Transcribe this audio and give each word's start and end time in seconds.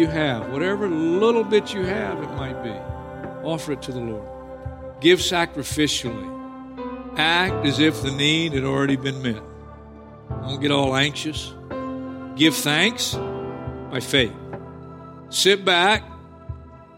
You 0.00 0.06
have, 0.06 0.50
whatever 0.50 0.88
little 0.88 1.44
bit 1.44 1.74
you 1.74 1.84
have 1.84 2.22
it 2.22 2.30
might 2.30 2.62
be. 2.64 2.72
Offer 3.46 3.72
it 3.72 3.82
to 3.82 3.92
the 3.92 4.00
Lord. 4.00 4.28
Give 5.00 5.18
sacrificially. 5.18 6.38
Act 7.16 7.66
as 7.66 7.78
if 7.78 8.02
the 8.02 8.10
need 8.10 8.54
had 8.54 8.64
already 8.64 8.96
been 8.96 9.20
met. 9.22 9.42
Don't 10.28 10.60
get 10.60 10.70
all 10.70 10.96
anxious. 10.96 11.52
Give 12.34 12.54
thanks 12.54 13.14
by 13.90 14.00
faith. 14.00 14.32
Sit 15.28 15.64
back 15.64 16.02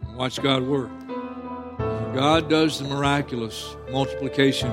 and 0.03 0.17
watch 0.17 0.41
God 0.41 0.63
work. 0.63 0.91
When 0.91 2.15
God 2.15 2.49
does 2.49 2.79
the 2.79 2.87
miraculous 2.87 3.77
multiplication 3.91 4.71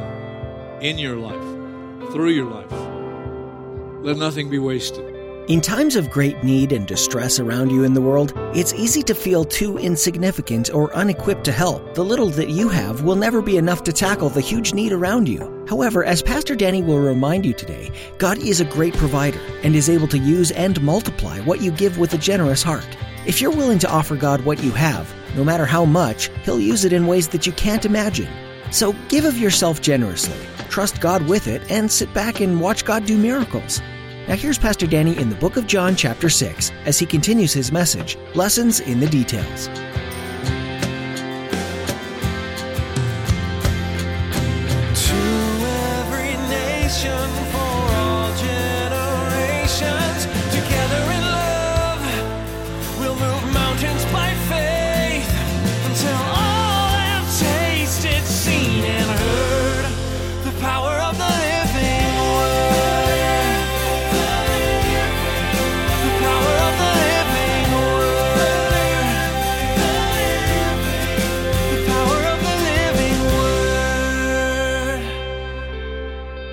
in 0.81 0.99
your 0.99 1.17
life, 1.17 2.11
through 2.11 2.29
your 2.29 2.45
life. 2.45 2.71
Let 4.03 4.17
nothing 4.17 4.49
be 4.49 4.59
wasted. 4.59 5.08
In 5.49 5.61
times 5.61 5.95
of 5.95 6.11
great 6.11 6.43
need 6.43 6.71
and 6.71 6.85
distress 6.85 7.39
around 7.39 7.71
you 7.71 7.83
in 7.83 7.95
the 7.95 8.01
world, 8.01 8.33
it's 8.53 8.71
easy 8.75 9.01
to 9.01 9.15
feel 9.15 9.43
too 9.43 9.79
insignificant 9.79 10.71
or 10.71 10.95
unequipped 10.95 11.43
to 11.45 11.51
help. 11.51 11.95
The 11.95 12.05
little 12.05 12.29
that 12.29 12.49
you 12.49 12.69
have 12.69 13.01
will 13.01 13.15
never 13.15 13.41
be 13.41 13.57
enough 13.57 13.81
to 13.85 13.91
tackle 13.91 14.29
the 14.29 14.41
huge 14.41 14.75
need 14.75 14.91
around 14.91 15.27
you. 15.27 15.65
However, 15.67 16.03
as 16.03 16.21
Pastor 16.21 16.55
Danny 16.55 16.83
will 16.83 16.99
remind 16.99 17.47
you 17.47 17.53
today, 17.53 17.89
God 18.19 18.37
is 18.37 18.61
a 18.61 18.65
great 18.65 18.93
provider 18.93 19.39
and 19.63 19.75
is 19.75 19.89
able 19.89 20.07
to 20.09 20.19
use 20.19 20.51
and 20.51 20.79
multiply 20.83 21.39
what 21.39 21.61
you 21.61 21.71
give 21.71 21.97
with 21.97 22.13
a 22.13 22.19
generous 22.19 22.61
heart. 22.61 22.95
If 23.25 23.41
you're 23.41 23.49
willing 23.49 23.79
to 23.79 23.89
offer 23.89 24.15
God 24.15 24.45
what 24.45 24.63
you 24.63 24.69
have, 24.73 25.11
no 25.35 25.43
matter 25.43 25.65
how 25.65 25.83
much, 25.83 26.29
He'll 26.43 26.59
use 26.59 26.85
it 26.85 26.93
in 26.93 27.07
ways 27.07 27.27
that 27.29 27.47
you 27.47 27.53
can't 27.53 27.85
imagine. 27.85 28.31
So 28.69 28.93
give 29.07 29.25
of 29.25 29.39
yourself 29.39 29.81
generously, 29.81 30.37
trust 30.69 31.01
God 31.01 31.27
with 31.27 31.47
it, 31.47 31.63
and 31.71 31.91
sit 31.91 32.13
back 32.13 32.39
and 32.39 32.61
watch 32.61 32.85
God 32.85 33.07
do 33.07 33.17
miracles. 33.17 33.81
Now, 34.29 34.35
here's 34.35 34.59
Pastor 34.59 34.85
Danny 34.85 35.17
in 35.17 35.29
the 35.29 35.35
book 35.37 35.57
of 35.57 35.65
John, 35.65 35.95
chapter 35.95 36.29
6, 36.29 36.69
as 36.85 36.99
he 36.99 37.07
continues 37.07 37.51
his 37.51 37.71
message 37.71 38.15
Lessons 38.35 38.79
in 38.79 38.99
the 38.99 39.07
Details. 39.07 39.69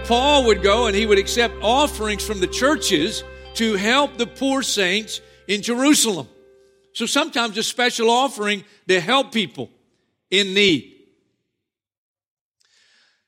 Paul 0.06 0.44
would 0.44 0.62
go 0.62 0.86
and 0.86 0.94
he 0.94 1.04
would 1.04 1.18
accept 1.18 1.56
offerings 1.62 2.24
from 2.24 2.38
the 2.38 2.46
churches 2.46 3.24
to 3.54 3.74
help 3.74 4.16
the 4.16 4.26
poor 4.26 4.62
saints 4.62 5.20
in 5.48 5.62
Jerusalem. 5.62 6.28
So 6.92 7.06
sometimes 7.06 7.58
a 7.58 7.64
special 7.64 8.08
offering 8.08 8.62
to 8.86 9.00
help 9.00 9.32
people 9.32 9.68
in 10.30 10.54
need. 10.54 10.94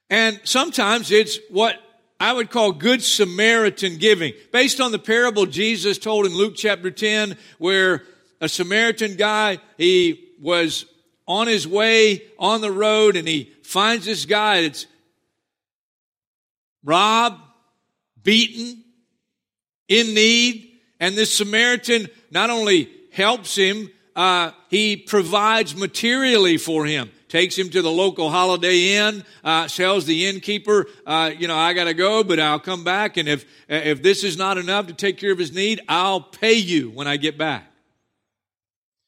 And 0.08 0.40
sometimes 0.44 1.10
it's 1.10 1.40
what 1.50 1.80
I 2.20 2.32
would 2.32 2.48
call 2.48 2.70
good 2.70 3.02
Samaritan 3.02 3.96
giving, 3.96 4.34
based 4.52 4.80
on 4.80 4.92
the 4.92 5.00
parable 5.00 5.46
Jesus 5.46 5.98
told 5.98 6.26
in 6.26 6.34
Luke 6.34 6.54
chapter 6.56 6.92
10, 6.92 7.36
where 7.58 8.04
a 8.40 8.48
Samaritan 8.48 9.16
guy, 9.16 9.58
he 9.78 10.28
was 10.40 10.84
on 11.26 11.48
his 11.48 11.66
way 11.66 12.22
on 12.38 12.60
the 12.60 12.70
road 12.70 13.16
and 13.16 13.26
he 13.26 13.52
finds 13.64 14.06
this 14.06 14.26
guy 14.26 14.62
that's 14.62 14.86
robbed, 16.88 17.40
beaten, 18.22 18.82
in 19.88 20.14
need, 20.14 20.72
and 20.98 21.14
this 21.14 21.36
Samaritan 21.36 22.08
not 22.30 22.50
only 22.50 22.90
helps 23.12 23.54
him, 23.54 23.90
uh, 24.16 24.52
he 24.68 24.96
provides 24.96 25.76
materially 25.76 26.56
for 26.56 26.86
him. 26.86 27.10
Takes 27.28 27.56
him 27.58 27.68
to 27.70 27.82
the 27.82 27.90
local 27.90 28.30
Holiday 28.30 28.96
Inn, 28.96 29.22
uh, 29.44 29.68
tells 29.68 30.06
the 30.06 30.26
innkeeper, 30.26 30.86
uh, 31.06 31.30
you 31.38 31.46
know, 31.46 31.56
I 31.56 31.74
gotta 31.74 31.92
go, 31.92 32.24
but 32.24 32.40
I'll 32.40 32.58
come 32.58 32.84
back, 32.84 33.18
and 33.18 33.28
if 33.28 33.44
if 33.68 34.02
this 34.02 34.24
is 34.24 34.38
not 34.38 34.56
enough 34.56 34.86
to 34.86 34.94
take 34.94 35.18
care 35.18 35.30
of 35.30 35.38
his 35.38 35.52
need, 35.52 35.82
I'll 35.88 36.22
pay 36.22 36.54
you 36.54 36.88
when 36.88 37.06
I 37.06 37.18
get 37.18 37.36
back. 37.36 37.70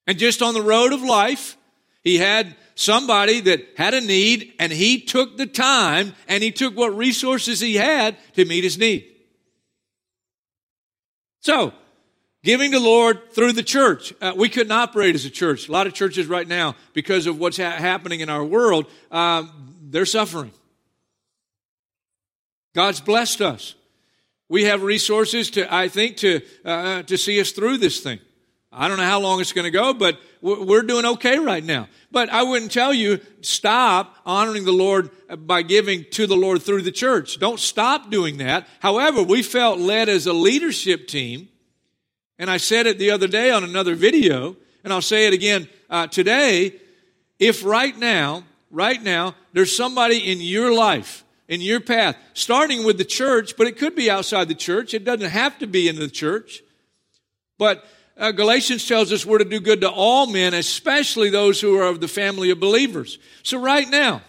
And 0.07 0.19
just 0.19 0.43
on 0.43 0.53
the 0.53 0.63
road 0.63 0.93
of 0.93 1.01
life, 1.01 1.57
he 2.03 2.19
had 2.19 2.55
somebody 2.75 3.41
that 3.41 3.67
had 3.77 3.95
a 3.95 4.01
need 4.01 4.53
and 4.59 4.73
he 4.73 5.01
took 5.01 5.37
the 5.37 5.47
time 5.47 6.15
and 6.29 6.43
he 6.43 6.51
took 6.51 6.77
what 6.77 6.97
resources 6.97 7.61
he 7.61 7.77
had 7.77 8.17
to 8.35 8.45
meet 8.45 8.65
his 8.65 8.79
need. 8.79 9.07
So, 11.41 11.73
giving 12.43 12.73
to 12.73 12.81
Lord 12.81 13.33
through 13.33 13.53
the 13.53 13.63
church. 13.63 14.13
Uh, 14.21 14.33
we 14.37 14.49
couldn't 14.49 14.73
operate 14.73 15.15
as 15.15 15.25
a 15.25 15.31
church. 15.31 15.69
A 15.69 15.73
lot 15.73 15.87
of 15.87 15.95
churches 15.95 16.27
right 16.27 16.47
now, 16.47 16.77
because 16.93 17.27
of 17.27 17.39
what's 17.39 17.57
ha- 17.57 17.71
happening 17.71 18.21
in 18.21 18.29
our 18.29 18.45
world, 18.45 18.87
um, 19.11 19.75
they're 19.83 20.07
suffering. 20.07 20.53
God's 22.75 23.01
blessed 23.01 23.41
us. 23.41 23.75
We 24.49 24.65
have 24.65 24.83
resources 24.83 25.51
to, 25.53 25.73
I 25.73 25.89
think, 25.89 26.17
to 26.19 26.41
uh, 26.65 27.03
to 27.05 27.17
see 27.17 27.41
us 27.41 27.53
through 27.53 27.79
this 27.79 28.01
thing. 28.01 28.21
I 28.73 28.87
don't 28.87 28.99
know 28.99 29.05
how 29.05 29.19
long 29.19 29.41
it's 29.41 29.53
going 29.53 29.65
to 29.65 29.71
go, 29.73 29.93
but 29.93 30.21
we're 30.41 30.83
doing 30.83 31.05
okay 31.05 31.39
right 31.39 31.63
now. 31.63 31.89
But 32.13 32.29
I 32.29 32.45
wouldn't 32.45 32.71
tell 32.71 32.95
you 32.95 33.21
stop 33.41 34.17
honoring 34.25 34.65
the 34.65 34.73
Lord 34.73 35.11
by 35.47 35.63
giving 35.63 36.05
to 36.13 36.27
the 36.27 36.37
Lord 36.37 36.63
through 36.63 36.83
the 36.83 36.93
church. 36.93 37.41
Don't 37.41 37.59
stop 37.59 38.11
doing 38.11 38.39
that. 38.39 38.69
However, 38.79 39.25
we 39.25 39.43
felt 39.43 39.81
led 39.81 40.09
as 40.09 40.27
a 40.27 40.33
leadership 40.33 41.09
team, 41.09 41.49
and 42.39 42.49
I 42.49 42.59
said 42.59 42.87
it 42.87 42.99
the 42.99 43.11
other 43.11 43.27
day 43.27 43.51
on 43.51 43.65
another 43.65 43.97
video, 43.97 44.57
and 44.85 44.93
I'll 44.93 45.03
say 45.03 45.27
it 45.27 45.33
again 45.33 45.69
uh, 45.89 46.07
today. 46.07 46.81
If 47.41 47.65
right 47.65 47.97
now, 47.99 48.45
right 48.71 49.03
now, 49.03 49.35
there's 49.53 49.77
somebody 49.77 50.31
in 50.31 50.41
your 50.41 50.73
life, 50.73 51.25
in 51.49 51.61
your 51.61 51.81
path, 51.81 52.17
starting 52.35 52.85
with 52.85 52.99
the 52.99 53.05
church, 53.05 53.57
but 53.57 53.67
it 53.67 53.77
could 53.79 53.97
be 53.97 54.09
outside 54.09 54.47
the 54.47 54.55
church. 54.55 54.95
It 54.95 55.05
doesn't 55.05 55.31
have 55.31 55.59
to 55.59 55.67
be 55.67 55.89
in 55.89 55.97
the 55.97 56.09
church. 56.09 56.63
But 57.59 57.85
uh, 58.21 58.33
Galatians 58.33 58.87
tells 58.87 59.13
us 59.13 59.25
we're 59.25 59.39
to 59.39 59.45
do 59.47 59.61
good 59.61 59.81
to 59.81 59.91
all 59.91 60.27
men, 60.27 60.53
especially 60.53 61.31
those 61.31 61.59
who 61.59 61.79
are 61.79 61.89
of 61.89 62.01
the 62.01 62.07
family 62.07 62.51
of 62.51 62.61
believers. 62.61 63.19
So 63.43 63.59
right 63.59 63.89
now, 63.89 64.21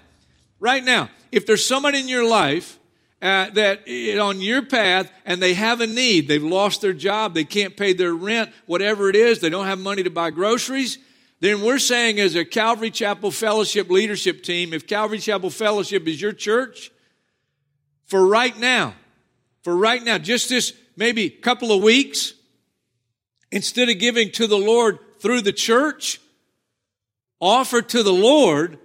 right 0.61 0.83
now, 0.83 1.09
if 1.31 1.45
there's 1.45 1.65
someone 1.65 1.93
in 1.93 2.07
your 2.07 2.27
life 2.27 2.79
uh, 3.21 3.49
that 3.49 3.87
on 4.17 4.39
your 4.39 4.61
path 4.61 5.11
and 5.25 5.41
they 5.41 5.53
have 5.53 5.81
a 5.81 5.87
need, 5.87 6.29
they've 6.29 6.41
lost 6.41 6.81
their 6.81 6.93
job, 6.93 7.33
they 7.33 7.43
can't 7.43 7.75
pay 7.75 7.91
their 7.91 8.13
rent, 8.13 8.49
whatever 8.65 9.09
it 9.09 9.15
is, 9.17 9.41
they 9.41 9.49
don't 9.49 9.67
have 9.67 9.77
money 9.79 10.03
to 10.03 10.09
buy 10.09 10.29
groceries, 10.31 10.97
then 11.41 11.61
we're 11.61 11.79
saying 11.79 12.19
as 12.19 12.35
a 12.35 12.45
Calvary 12.45 12.91
Chapel 12.91 13.29
Fellowship 13.29 13.89
leadership 13.89 14.41
team, 14.41 14.73
if 14.73 14.87
Calvary 14.87 15.19
Chapel 15.19 15.49
Fellowship 15.49 16.07
is 16.07 16.21
your 16.21 16.31
church, 16.31 16.91
for 18.05 18.25
right 18.25 18.57
now, 18.57 18.93
for 19.63 19.75
right 19.75 20.01
now, 20.01 20.17
just 20.17 20.49
this 20.49 20.73
maybe 20.95 21.29
couple 21.29 21.71
of 21.71 21.83
weeks, 21.83 22.35
instead 23.51 23.89
of 23.89 23.99
giving 23.99 24.31
to 24.31 24.47
the 24.47 24.57
Lord 24.57 24.99
through 25.19 25.41
the 25.41 25.53
church, 25.53 26.19
offer 27.39 27.81
to 27.81 28.03
the 28.03 28.13
Lord 28.13 28.79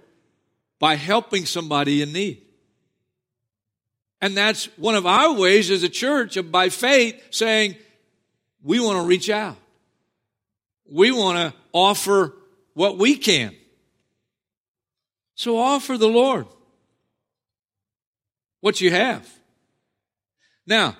by 0.79 0.95
helping 0.95 1.45
somebody 1.45 2.01
in 2.01 2.13
need. 2.13 2.41
And 4.21 4.35
that's 4.35 4.65
one 4.77 4.95
of 4.95 5.05
our 5.05 5.33
ways 5.33 5.69
as 5.69 5.83
a 5.83 5.89
church 5.89 6.37
of 6.37 6.51
by 6.51 6.69
faith 6.69 7.21
saying, 7.29 7.75
we 8.63 8.79
want 8.79 8.99
to 8.99 9.07
reach 9.07 9.29
out. 9.29 9.57
We 10.91 11.11
want 11.11 11.37
to 11.37 11.59
offer 11.71 12.33
what 12.73 12.97
we 12.97 13.15
can. 13.15 13.55
So 15.35 15.57
offer 15.59 15.97
the 15.97 16.07
Lord 16.07 16.47
what 18.61 18.81
you 18.81 18.89
have. 18.91 19.29
Now, 20.65 20.97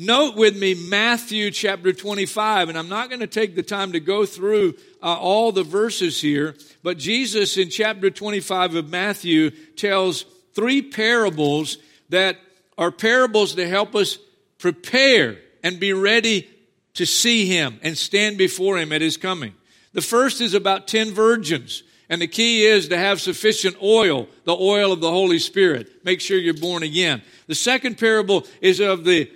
note 0.00 0.34
with 0.34 0.56
me 0.56 0.74
Matthew 0.74 1.50
chapter 1.50 1.92
25, 1.92 2.70
and 2.70 2.78
I'm 2.78 2.88
not 2.88 3.10
going 3.10 3.20
to 3.20 3.26
take 3.26 3.54
the 3.54 3.62
time 3.62 3.92
to 3.92 4.00
go 4.00 4.24
through 4.24 4.74
uh, 5.02 5.14
all 5.14 5.52
the 5.52 5.62
verses 5.62 6.22
here, 6.22 6.54
but 6.82 6.96
Jesus 6.96 7.58
in 7.58 7.68
chapter 7.68 8.10
25 8.10 8.76
of 8.76 8.88
Matthew 8.88 9.50
tells 9.76 10.24
three 10.54 10.80
parables 10.80 11.76
that 12.08 12.38
are 12.78 12.90
parables 12.90 13.54
to 13.56 13.68
help 13.68 13.94
us 13.94 14.18
prepare 14.58 15.36
and 15.62 15.78
be 15.78 15.92
ready 15.92 16.48
to 16.94 17.04
see 17.04 17.46
him 17.46 17.78
and 17.82 17.96
stand 17.96 18.38
before 18.38 18.78
him 18.78 18.92
at 18.92 19.02
his 19.02 19.18
coming. 19.18 19.52
The 19.92 20.00
first 20.00 20.40
is 20.40 20.54
about 20.54 20.88
10 20.88 21.12
virgins. 21.12 21.82
And 22.08 22.20
the 22.20 22.26
key 22.26 22.64
is 22.64 22.88
to 22.88 22.98
have 22.98 23.20
sufficient 23.20 23.76
oil, 23.80 24.28
the 24.42 24.56
oil 24.56 24.90
of 24.90 25.00
the 25.00 25.10
Holy 25.10 25.38
Spirit. 25.38 26.04
Make 26.04 26.20
sure 26.20 26.38
you're 26.38 26.54
born 26.54 26.82
again. 26.82 27.22
The 27.46 27.54
second 27.54 27.98
parable 27.98 28.48
is 28.60 28.80
of 28.80 29.04
the, 29.04 29.30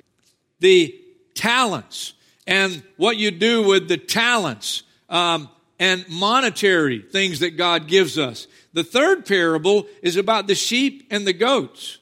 the 0.61 0.95
talents 1.35 2.15
and 2.47 2.83
what 2.97 3.17
you 3.17 3.31
do 3.31 3.63
with 3.63 3.89
the 3.89 3.97
talents 3.97 4.83
um, 5.09 5.49
and 5.79 6.09
monetary 6.09 7.01
things 7.01 7.41
that 7.41 7.57
God 7.57 7.89
gives 7.89 8.19
us. 8.19 8.47
The 8.73 8.85
third 8.85 9.27
parable 9.27 9.87
is 10.03 10.17
about 10.17 10.47
the 10.47 10.55
sheep 10.55 11.07
and 11.11 11.27
the 11.27 11.33
goats. 11.33 11.99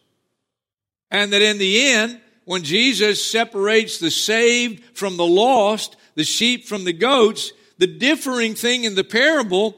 And 1.10 1.32
that 1.32 1.42
in 1.42 1.58
the 1.58 1.92
end, 1.92 2.20
when 2.44 2.62
Jesus 2.62 3.24
separates 3.24 3.98
the 3.98 4.10
saved 4.10 4.82
from 4.96 5.16
the 5.16 5.26
lost, 5.26 5.96
the 6.14 6.24
sheep 6.24 6.66
from 6.66 6.84
the 6.84 6.92
goats, 6.92 7.52
the 7.78 7.86
differing 7.86 8.54
thing 8.54 8.84
in 8.84 8.94
the 8.94 9.04
parable 9.04 9.76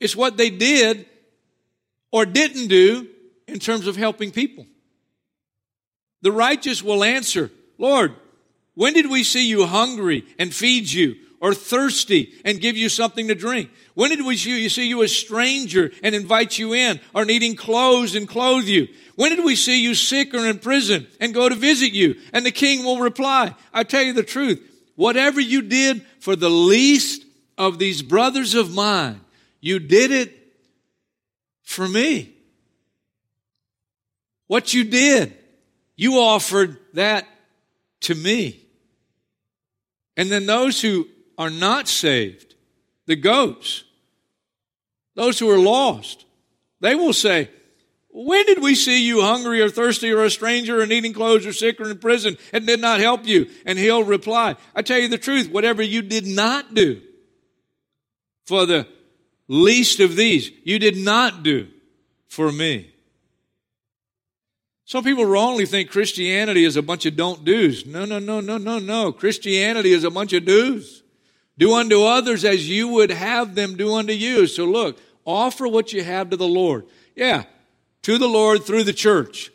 is 0.00 0.16
what 0.16 0.36
they 0.36 0.50
did 0.50 1.06
or 2.12 2.26
didn't 2.26 2.68
do 2.68 3.08
in 3.46 3.58
terms 3.58 3.86
of 3.86 3.96
helping 3.96 4.30
people. 4.30 4.66
The 6.22 6.32
righteous 6.32 6.82
will 6.82 7.04
answer, 7.04 7.50
Lord, 7.78 8.14
when 8.74 8.92
did 8.92 9.10
we 9.10 9.24
see 9.24 9.48
you 9.48 9.66
hungry 9.66 10.24
and 10.38 10.52
feed 10.52 10.90
you, 10.90 11.16
or 11.40 11.54
thirsty 11.54 12.32
and 12.44 12.60
give 12.60 12.76
you 12.76 12.88
something 12.88 13.28
to 13.28 13.34
drink? 13.34 13.70
When 13.94 14.10
did 14.10 14.24
we 14.24 14.36
see 14.36 14.62
you, 14.62 14.68
see 14.68 14.88
you 14.88 15.02
a 15.02 15.08
stranger 15.08 15.92
and 16.02 16.14
invite 16.14 16.58
you 16.58 16.72
in, 16.72 17.00
or 17.14 17.24
needing 17.24 17.56
clothes 17.56 18.14
and 18.14 18.28
clothe 18.28 18.64
you? 18.64 18.88
When 19.16 19.34
did 19.34 19.44
we 19.44 19.56
see 19.56 19.82
you 19.82 19.94
sick 19.94 20.34
or 20.34 20.46
in 20.46 20.58
prison 20.58 21.06
and 21.20 21.34
go 21.34 21.48
to 21.48 21.54
visit 21.54 21.92
you? 21.92 22.16
And 22.32 22.44
the 22.44 22.50
king 22.50 22.84
will 22.84 23.00
reply, 23.00 23.54
I 23.72 23.84
tell 23.84 24.02
you 24.02 24.12
the 24.12 24.22
truth, 24.22 24.62
whatever 24.94 25.40
you 25.40 25.62
did 25.62 26.04
for 26.20 26.36
the 26.36 26.50
least 26.50 27.24
of 27.58 27.78
these 27.78 28.02
brothers 28.02 28.54
of 28.54 28.74
mine, 28.74 29.20
you 29.60 29.78
did 29.78 30.10
it 30.10 30.32
for 31.62 31.86
me. 31.86 32.32
What 34.46 34.72
you 34.72 34.84
did, 34.84 35.36
you 35.96 36.14
offered 36.14 36.78
that 36.94 37.26
to 38.06 38.14
me. 38.14 38.64
And 40.16 40.30
then 40.30 40.46
those 40.46 40.80
who 40.80 41.08
are 41.36 41.50
not 41.50 41.88
saved, 41.88 42.54
the 43.06 43.16
goats, 43.16 43.84
those 45.14 45.38
who 45.38 45.50
are 45.50 45.58
lost, 45.58 46.24
they 46.80 46.94
will 46.94 47.12
say, 47.12 47.50
when 48.10 48.46
did 48.46 48.62
we 48.62 48.74
see 48.74 49.06
you 49.06 49.20
hungry 49.20 49.60
or 49.60 49.68
thirsty 49.68 50.10
or 50.10 50.24
a 50.24 50.30
stranger 50.30 50.80
or 50.80 50.86
needing 50.86 51.12
clothes 51.12 51.44
or 51.44 51.52
sick 51.52 51.80
or 51.80 51.90
in 51.90 51.98
prison 51.98 52.38
and 52.52 52.66
did 52.66 52.80
not 52.80 53.00
help 53.00 53.26
you? 53.26 53.50
And 53.66 53.78
he'll 53.78 54.04
reply, 54.04 54.56
I 54.74 54.82
tell 54.82 54.98
you 54.98 55.08
the 55.08 55.18
truth, 55.18 55.50
whatever 55.50 55.82
you 55.82 56.00
did 56.00 56.26
not 56.26 56.74
do 56.74 57.02
for 58.46 58.64
the 58.64 58.86
least 59.48 60.00
of 60.00 60.16
these, 60.16 60.50
you 60.64 60.78
did 60.78 60.96
not 60.96 61.42
do 61.42 61.68
for 62.28 62.50
me. 62.50 62.92
Some 64.86 65.02
people 65.02 65.24
wrongly 65.24 65.66
think 65.66 65.90
Christianity 65.90 66.64
is 66.64 66.76
a 66.76 66.82
bunch 66.82 67.06
of 67.06 67.16
don't 67.16 67.44
do's. 67.44 67.84
No, 67.84 68.04
no, 68.04 68.20
no, 68.20 68.40
no, 68.40 68.56
no, 68.56 68.78
no. 68.78 69.12
Christianity 69.12 69.92
is 69.92 70.04
a 70.04 70.10
bunch 70.10 70.32
of 70.32 70.44
do's. 70.44 71.02
Do 71.58 71.74
unto 71.74 72.04
others 72.04 72.44
as 72.44 72.68
you 72.68 72.86
would 72.88 73.10
have 73.10 73.56
them 73.56 73.76
do 73.76 73.94
unto 73.94 74.12
you. 74.12 74.46
So 74.46 74.64
look, 74.64 74.96
offer 75.24 75.66
what 75.66 75.92
you 75.92 76.04
have 76.04 76.30
to 76.30 76.36
the 76.36 76.46
Lord. 76.46 76.86
Yeah, 77.16 77.44
to 78.02 78.16
the 78.16 78.28
Lord 78.28 78.62
through 78.62 78.84
the 78.84 78.92
church. 78.92 79.50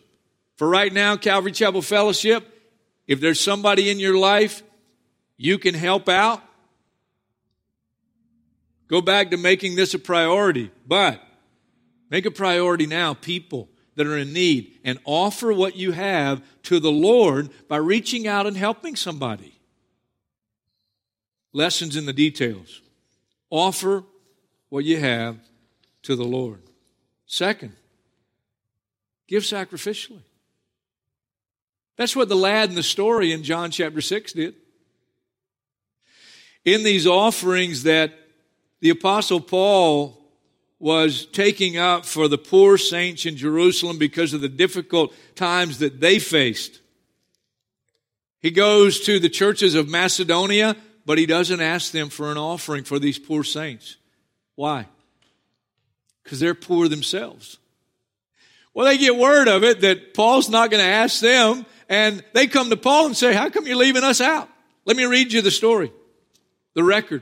For 0.57 0.67
right 0.67 0.91
now, 0.91 1.15
Calvary 1.15 1.53
Chapel 1.53 1.81
Fellowship, 1.81 2.45
if 3.07 3.21
there's 3.21 3.39
somebody 3.39 3.89
in 3.89 3.99
your 3.99 4.17
life 4.17 4.63
you 5.37 5.57
can 5.57 5.75
help 5.75 6.09
out, 6.09 6.43
go 8.89 8.99
back 8.99 9.31
to 9.31 9.37
making 9.37 9.77
this 9.77 9.93
a 9.93 9.99
priority. 9.99 10.71
But 10.85 11.23
make 12.09 12.25
a 12.25 12.31
priority 12.31 12.85
now, 12.85 13.13
people 13.13 13.69
that 13.95 14.07
are 14.07 14.17
in 14.17 14.33
need, 14.33 14.79
and 14.83 14.99
offer 15.03 15.51
what 15.51 15.75
you 15.75 15.91
have 15.91 16.41
to 16.63 16.79
the 16.79 16.91
Lord 16.91 17.49
by 17.67 17.77
reaching 17.77 18.27
out 18.27 18.47
and 18.47 18.55
helping 18.55 18.95
somebody. 18.95 19.59
Lessons 21.53 21.95
in 21.95 22.05
the 22.05 22.13
details. 22.13 22.81
Offer 23.49 24.03
what 24.69 24.85
you 24.85 24.97
have 24.97 25.37
to 26.03 26.15
the 26.15 26.23
Lord. 26.23 26.61
Second, 27.25 27.73
Give 29.31 29.43
sacrificially. 29.43 30.23
That's 31.95 32.17
what 32.17 32.27
the 32.27 32.35
lad 32.35 32.67
in 32.67 32.75
the 32.75 32.83
story 32.83 33.31
in 33.31 33.43
John 33.43 33.71
chapter 33.71 34.01
6 34.01 34.33
did. 34.33 34.55
In 36.65 36.83
these 36.83 37.07
offerings 37.07 37.83
that 37.83 38.11
the 38.81 38.89
Apostle 38.89 39.39
Paul 39.39 40.20
was 40.81 41.27
taking 41.27 41.77
up 41.77 42.05
for 42.07 42.27
the 42.27 42.39
poor 42.39 42.75
saints 42.75 43.27
in 43.27 43.37
Jerusalem 43.37 43.99
because 43.99 44.33
of 44.33 44.41
the 44.41 44.49
difficult 44.49 45.13
times 45.35 45.77
that 45.77 46.01
they 46.01 46.17
faced. 46.17 46.81
He 48.39 48.49
goes 48.49 48.99
to 49.01 49.19
the 49.19 49.29
churches 49.29 49.75
of 49.75 49.87
Macedonia, 49.87 50.75
but 51.05 51.19
he 51.19 51.27
doesn't 51.27 51.61
ask 51.61 51.91
them 51.91 52.09
for 52.09 52.31
an 52.31 52.37
offering 52.37 52.83
for 52.83 52.97
these 52.97 53.19
poor 53.19 53.43
saints. 53.43 53.97
Why? 54.55 54.87
Because 56.23 56.39
they're 56.39 56.55
poor 56.55 56.87
themselves. 56.87 57.59
Well, 58.73 58.87
they 58.87 58.97
get 58.97 59.15
word 59.15 59.47
of 59.47 59.63
it 59.63 59.81
that 59.81 60.15
Paul's 60.15 60.49
not 60.49 60.71
going 60.71 60.83
to 60.83 60.89
ask 60.89 61.19
them, 61.19 61.63
and 61.89 62.23
they 62.33 62.47
come 62.47 62.71
to 62.71 62.77
Paul 62.77 63.05
and 63.07 63.17
say, 63.17 63.33
How 63.33 63.49
come 63.49 63.67
you're 63.67 63.75
leaving 63.75 64.03
us 64.03 64.19
out? 64.19 64.49
Let 64.85 64.97
me 64.97 65.05
read 65.05 65.31
you 65.31 65.43
the 65.43 65.51
story, 65.51 65.91
the 66.73 66.83
record. 66.83 67.21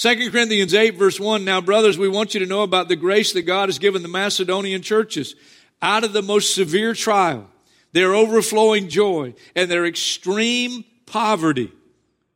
2 0.00 0.30
Corinthians 0.30 0.72
8, 0.72 0.96
verse 0.96 1.20
1. 1.20 1.44
Now, 1.44 1.60
brothers, 1.60 1.98
we 1.98 2.08
want 2.08 2.32
you 2.32 2.40
to 2.40 2.46
know 2.46 2.62
about 2.62 2.88
the 2.88 2.96
grace 2.96 3.34
that 3.34 3.42
God 3.42 3.68
has 3.68 3.78
given 3.78 4.00
the 4.00 4.08
Macedonian 4.08 4.80
churches. 4.80 5.34
Out 5.82 6.04
of 6.04 6.14
the 6.14 6.22
most 6.22 6.54
severe 6.54 6.94
trial, 6.94 7.46
their 7.92 8.14
overflowing 8.14 8.88
joy 8.88 9.34
and 9.54 9.70
their 9.70 9.84
extreme 9.84 10.86
poverty 11.04 11.70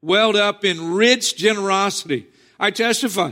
welled 0.03 0.37
up 0.37 0.63
in 0.63 0.93
rich 0.93 1.39
generosity. 1.39 2.27
I 2.61 2.71
testify. 2.71 3.31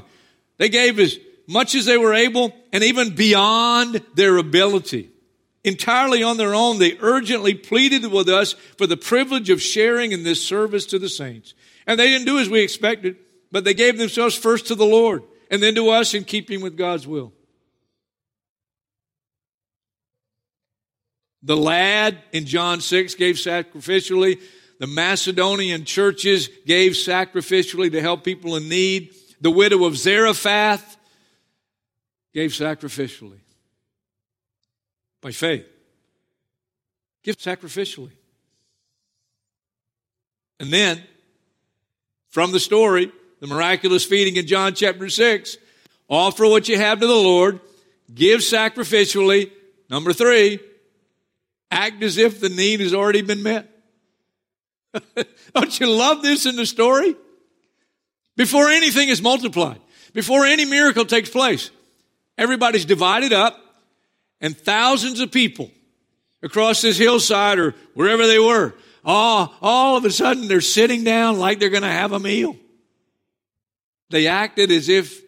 They 0.56 0.70
gave 0.70 0.98
as 0.98 1.18
much 1.46 1.74
as 1.74 1.84
they 1.84 1.98
were 1.98 2.14
able 2.14 2.54
and 2.72 2.82
even 2.82 3.14
beyond 3.14 4.02
their 4.14 4.38
ability. 4.38 5.10
Entirely 5.62 6.22
on 6.22 6.38
their 6.38 6.54
own, 6.54 6.78
they 6.78 6.96
urgently 7.00 7.52
pleaded 7.52 8.10
with 8.10 8.30
us 8.30 8.54
for 8.78 8.86
the 8.86 8.96
privilege 8.96 9.50
of 9.50 9.60
sharing 9.60 10.12
in 10.12 10.22
this 10.22 10.42
service 10.42 10.86
to 10.86 10.98
the 10.98 11.10
saints. 11.10 11.52
And 11.86 12.00
they 12.00 12.08
didn't 12.08 12.26
do 12.26 12.38
as 12.38 12.48
we 12.48 12.60
expected, 12.60 13.16
but 13.52 13.64
they 13.64 13.74
gave 13.74 13.98
themselves 13.98 14.34
first 14.34 14.66
to 14.66 14.74
the 14.74 14.86
Lord 14.86 15.22
and 15.50 15.62
then 15.62 15.74
to 15.76 15.90
us 15.90 16.14
in 16.14 16.24
keeping 16.24 16.62
with 16.62 16.76
God's 16.76 17.06
will. 17.06 17.32
The 21.42 21.56
lad 21.56 22.18
in 22.32 22.46
John 22.46 22.80
6 22.80 23.14
gave 23.16 23.34
sacrificially. 23.34 24.40
The 24.78 24.86
Macedonian 24.86 25.84
churches 25.84 26.48
gave 26.66 26.92
sacrificially 26.92 27.92
to 27.92 28.00
help 28.00 28.24
people 28.24 28.56
in 28.56 28.68
need. 28.68 29.14
The 29.40 29.50
widow 29.50 29.84
of 29.84 29.96
Zarephath 29.96 30.96
gave 32.32 32.52
sacrificially 32.52 33.40
by 35.20 35.32
faith. 35.32 35.66
Give 37.22 37.36
sacrificially. 37.36 38.12
And 40.58 40.72
then, 40.72 41.02
from 42.28 42.52
the 42.52 42.60
story, 42.60 43.12
the 43.42 43.48
miraculous 43.48 44.06
feeding 44.06 44.36
in 44.36 44.46
John 44.46 44.72
chapter 44.72 45.10
6, 45.10 45.58
offer 46.08 46.46
what 46.46 46.68
you 46.68 46.78
have 46.78 47.00
to 47.00 47.06
the 47.06 47.12
Lord, 47.12 47.60
give 48.14 48.40
sacrificially. 48.40 49.50
Number 49.90 50.14
three, 50.14 50.60
act 51.70 52.02
as 52.02 52.16
if 52.16 52.40
the 52.40 52.48
need 52.48 52.80
has 52.80 52.94
already 52.94 53.20
been 53.20 53.42
met. 53.42 53.68
Don't 55.54 55.80
you 55.80 55.90
love 55.90 56.22
this 56.22 56.46
in 56.46 56.56
the 56.56 56.64
story? 56.64 57.16
Before 58.36 58.68
anything 58.68 59.10
is 59.10 59.20
multiplied, 59.20 59.80
before 60.14 60.46
any 60.46 60.64
miracle 60.64 61.04
takes 61.04 61.28
place, 61.28 61.70
Everybody's 62.38 62.84
divided 62.84 63.32
up, 63.32 63.58
and 64.40 64.56
thousands 64.56 65.20
of 65.20 65.30
people 65.30 65.70
across 66.42 66.82
this 66.82 66.98
hillside 66.98 67.58
or 67.58 67.74
wherever 67.94 68.26
they 68.26 68.38
were, 68.38 68.74
all, 69.04 69.54
all 69.60 69.96
of 69.96 70.04
a 70.04 70.10
sudden 70.10 70.48
they're 70.48 70.60
sitting 70.60 71.04
down 71.04 71.38
like 71.38 71.58
they're 71.58 71.70
going 71.70 71.82
to 71.82 71.88
have 71.88 72.12
a 72.12 72.18
meal. 72.18 72.56
They 74.12 74.26
acted 74.26 74.70
as 74.70 74.90
if 74.90 75.22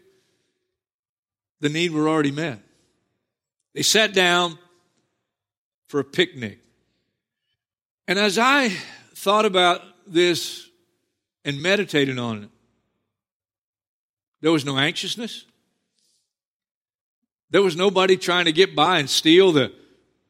the 1.61 1.71
need 1.71 1.91
were 1.91 2.07
already 2.07 2.31
met. 2.31 2.61
They 3.75 3.81
sat 3.81 4.13
down 4.13 4.59
for 5.89 6.01
a 6.01 6.05
picnic. 6.05 6.59
And 8.07 8.19
as 8.19 8.39
I 8.39 8.69
thought 9.15 9.47
about 9.47 9.81
this 10.07 10.69
and 11.47 11.63
meditated 11.63 12.19
on 12.19 12.45
it, 12.45 12.51
there 14.43 14.53
was 14.53 14.67
no 14.67 14.77
anxiousness. 14.77 15.47
There 17.49 17.63
was 17.63 17.77
nobody 17.77 18.19
trying 18.19 18.45
to 18.45 18.53
get 18.53 18.77
by 18.77 18.99
and 18.99 19.09
steal 19.09 19.51
the 19.53 19.73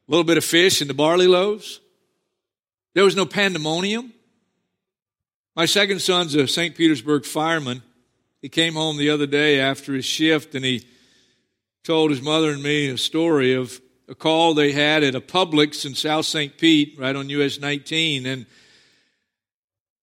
little 0.07 0.23
bit 0.23 0.37
of 0.37 0.45
fish 0.45 0.79
and 0.79 0.89
the 0.89 0.93
barley 0.93 1.27
loaves. 1.27 1.81
There 2.93 3.03
was 3.03 3.17
no 3.17 3.25
pandemonium. 3.25 4.13
My 5.57 5.65
second 5.65 5.99
son's 5.99 6.35
a 6.35 6.47
St. 6.47 6.73
Petersburg 6.73 7.25
fireman. 7.25 7.83
He 8.45 8.49
came 8.49 8.75
home 8.75 8.97
the 8.97 9.09
other 9.09 9.25
day 9.25 9.59
after 9.59 9.95
his 9.95 10.05
shift 10.05 10.53
and 10.53 10.63
he 10.63 10.85
told 11.83 12.11
his 12.11 12.21
mother 12.21 12.51
and 12.51 12.61
me 12.61 12.89
a 12.89 12.95
story 12.95 13.55
of 13.55 13.81
a 14.07 14.13
call 14.13 14.53
they 14.53 14.71
had 14.71 15.03
at 15.03 15.15
a 15.15 15.19
Publix 15.19 15.83
in 15.83 15.95
South 15.95 16.27
St. 16.27 16.55
Pete, 16.55 16.93
right 16.99 17.15
on 17.15 17.27
US 17.29 17.59
19. 17.59 18.27
And 18.27 18.45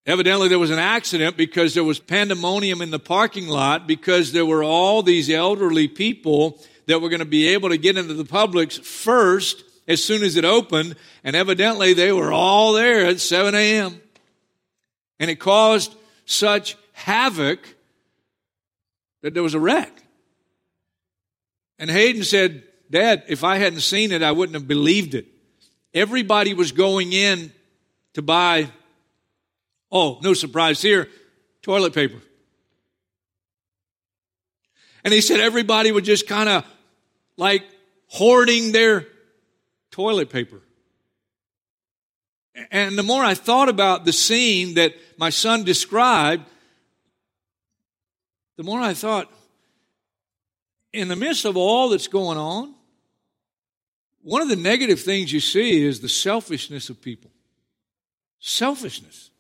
evidently 0.07 0.49
there 0.49 0.59
was 0.59 0.73
an 0.73 0.81
accident 0.81 1.37
because 1.37 1.75
there 1.75 1.85
was 1.85 2.01
pandemonium 2.01 2.83
in 2.83 2.91
the 2.91 2.99
parking 2.99 3.47
lot 3.47 3.87
because 3.87 4.33
there 4.33 4.45
were 4.45 4.65
all 4.65 5.05
these 5.05 5.31
elderly 5.31 5.87
people 5.87 6.61
that 6.87 7.01
were 7.01 7.11
going 7.11 7.21
to 7.21 7.25
be 7.25 7.47
able 7.47 7.69
to 7.69 7.79
get 7.79 7.97
into 7.97 8.15
the 8.15 8.25
Publix 8.25 8.85
first 8.85 9.63
as 9.87 10.03
soon 10.03 10.25
as 10.25 10.35
it 10.35 10.45
opened. 10.45 10.97
And 11.23 11.37
evidently 11.37 11.95
they 11.95 12.11
were 12.11 12.33
all 12.33 12.73
there 12.73 13.07
at 13.07 13.21
7 13.21 13.55
a.m. 13.55 14.01
And 15.21 15.31
it 15.31 15.37
caused 15.37 15.95
such 16.27 16.77
havoc 16.91 17.77
that 19.23 19.35
there 19.35 19.43
was 19.43 19.55
a 19.55 19.61
wreck. 19.61 20.03
And 21.79 21.91
Hayden 21.91 22.25
said, 22.25 22.65
Dad, 22.91 23.25
if 23.29 23.43
I 23.43 23.57
hadn't 23.57 23.81
seen 23.81 24.13
it, 24.13 24.23
I 24.23 24.33
wouldn't 24.33 24.55
have 24.55 24.69
believed 24.69 25.15
it. 25.15 25.27
Everybody 25.95 26.55
was 26.55 26.73
going 26.73 27.13
in 27.13 27.53
to 28.15 28.23
buy, 28.23 28.69
oh, 29.91 30.19
no 30.23 30.35
surprise 30.35 30.83
here, 30.83 31.09
toilet 31.63 31.95
paper. 31.95 32.21
And 35.05 35.13
he 35.13 35.21
said 35.21 35.41
everybody 35.41 35.91
was 35.91 36.05
just 36.05 36.29
kind 36.29 36.49
of 36.49 36.65
like 37.37 37.65
hoarding 38.09 38.73
their 38.73 39.07
toilet 39.91 40.31
paper. 40.31 40.61
And 42.71 42.99
the 42.99 43.03
more 43.03 43.25
I 43.25 43.35
thought 43.35 43.69
about 43.69 44.05
the 44.05 44.13
scene 44.13 44.75
that 44.75 44.95
my 45.17 45.31
son 45.31 45.65
described, 45.65 46.45
the 48.57 48.63
more 48.63 48.81
I 48.81 48.95
thought, 48.95 49.31
in 50.93 51.09
the 51.09 51.17
midst 51.17 51.45
of 51.45 51.57
all 51.57 51.89
that's 51.89 52.09
going 52.09 52.39
on, 52.39 52.75
one 54.23 54.43
of 54.43 54.49
the 54.49 54.57
negative 54.57 55.01
things 55.01 55.33
you 55.33 55.41
see 55.41 55.85
is 55.85 56.01
the 56.01 56.09
selfishness 56.09 56.91
of 56.91 57.01
people. 57.01 57.31
Selfishness. 58.39 59.31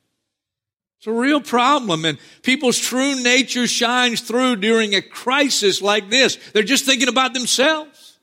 It's 0.98 1.06
a 1.08 1.12
real 1.12 1.40
problem, 1.40 2.04
and 2.04 2.18
people's 2.42 2.78
true 2.78 3.20
nature 3.22 3.66
shines 3.66 4.20
through 4.20 4.56
during 4.56 4.94
a 4.94 5.02
crisis 5.02 5.82
like 5.82 6.10
this. 6.10 6.36
They're 6.52 6.62
just 6.62 6.86
thinking 6.86 7.08
about 7.08 7.34
themselves. 7.34 8.18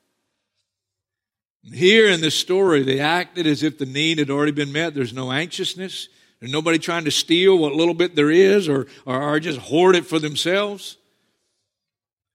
Here 1.74 2.08
in 2.08 2.22
this 2.22 2.36
story, 2.36 2.84
they 2.84 3.00
acted 3.00 3.46
as 3.46 3.64
if 3.64 3.78
the 3.78 3.86
need 3.86 4.18
had 4.18 4.30
already 4.30 4.54
been 4.54 4.72
met. 4.72 4.94
There's 4.94 5.14
no 5.14 5.32
anxiousness. 5.32 6.08
There's 6.40 6.52
nobody 6.52 6.80
trying 6.80 7.06
to 7.06 7.12
steal 7.12 7.58
what 7.58 7.74
little 7.74 7.94
bit 7.94 8.16
there 8.16 8.32
is 8.32 8.70
or, 8.70 8.88
or, 9.06 9.22
or 9.22 9.40
just 9.40 9.60
hoard 9.60 9.96
it 9.96 10.06
for 10.06 10.20
themselves. 10.20 10.98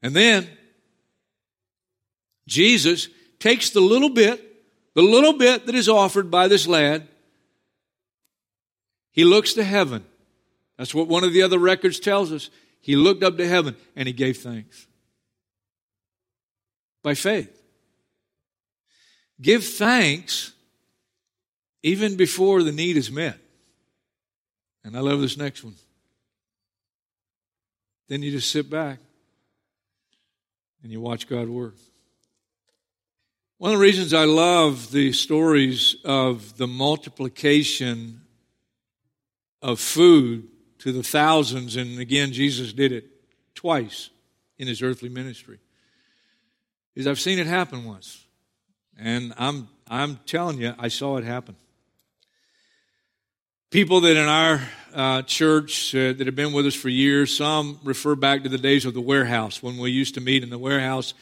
And 0.02 0.14
then 0.14 0.48
Jesus 2.46 3.08
takes 3.38 3.70
the 3.70 3.80
little 3.80 4.10
bit, 4.10 4.42
the 4.94 5.02
little 5.02 5.32
bit 5.32 5.66
that 5.66 5.74
is 5.74 5.88
offered 5.88 6.30
by 6.30 6.48
this 6.48 6.66
lad. 6.66 7.08
He 9.12 9.24
looks 9.24 9.54
to 9.54 9.64
heaven. 9.64 10.04
That's 10.76 10.94
what 10.94 11.08
one 11.08 11.24
of 11.24 11.32
the 11.32 11.42
other 11.42 11.58
records 11.58 11.98
tells 11.98 12.32
us. 12.32 12.50
He 12.80 12.96
looked 12.96 13.22
up 13.22 13.38
to 13.38 13.48
heaven 13.48 13.76
and 13.96 14.06
he 14.06 14.12
gave 14.12 14.38
thanks. 14.38 14.86
By 17.02 17.14
faith. 17.14 17.62
Give 19.40 19.64
thanks 19.64 20.52
even 21.82 22.16
before 22.16 22.62
the 22.62 22.72
need 22.72 22.96
is 22.96 23.10
met. 23.10 23.38
And 24.84 24.96
I 24.96 25.00
love 25.00 25.20
this 25.20 25.36
next 25.36 25.64
one. 25.64 25.74
Then 28.08 28.22
you 28.22 28.30
just 28.30 28.50
sit 28.50 28.68
back 28.68 28.98
and 30.82 30.92
you 30.92 31.00
watch 31.00 31.26
God 31.26 31.48
work. 31.48 31.74
One 33.56 33.72
of 33.72 33.78
the 33.78 33.82
reasons 33.82 34.12
I 34.12 34.24
love 34.24 34.90
the 34.90 35.12
stories 35.12 35.96
of 36.04 36.58
the 36.58 36.66
multiplication 36.66 38.20
of 39.62 39.80
food 39.80 40.48
to 40.80 40.92
the 40.92 41.02
thousands, 41.02 41.76
and 41.76 41.98
again, 41.98 42.32
Jesus 42.32 42.74
did 42.74 42.92
it 42.92 43.06
twice 43.54 44.10
in 44.58 44.68
his 44.68 44.82
earthly 44.82 45.08
ministry, 45.08 45.60
is 46.94 47.06
I've 47.06 47.20
seen 47.20 47.38
it 47.38 47.46
happen 47.46 47.84
once. 47.86 48.26
And 48.98 49.32
I'm, 49.38 49.68
I'm 49.88 50.20
telling 50.26 50.60
you, 50.60 50.74
I 50.78 50.88
saw 50.88 51.16
it 51.16 51.24
happen. 51.24 51.56
People 53.74 54.02
that 54.02 54.16
in 54.16 54.28
our 54.28 54.60
uh, 54.94 55.22
church 55.22 55.96
uh, 55.96 56.12
that 56.12 56.26
have 56.26 56.36
been 56.36 56.52
with 56.52 56.64
us 56.64 56.76
for 56.76 56.88
years, 56.88 57.36
some 57.36 57.80
refer 57.82 58.14
back 58.14 58.44
to 58.44 58.48
the 58.48 58.56
days 58.56 58.84
of 58.84 58.94
the 58.94 59.00
warehouse 59.00 59.64
when 59.64 59.78
we 59.78 59.90
used 59.90 60.14
to 60.14 60.20
meet 60.20 60.44
in 60.44 60.50
the 60.50 60.58
warehouse 60.58 61.12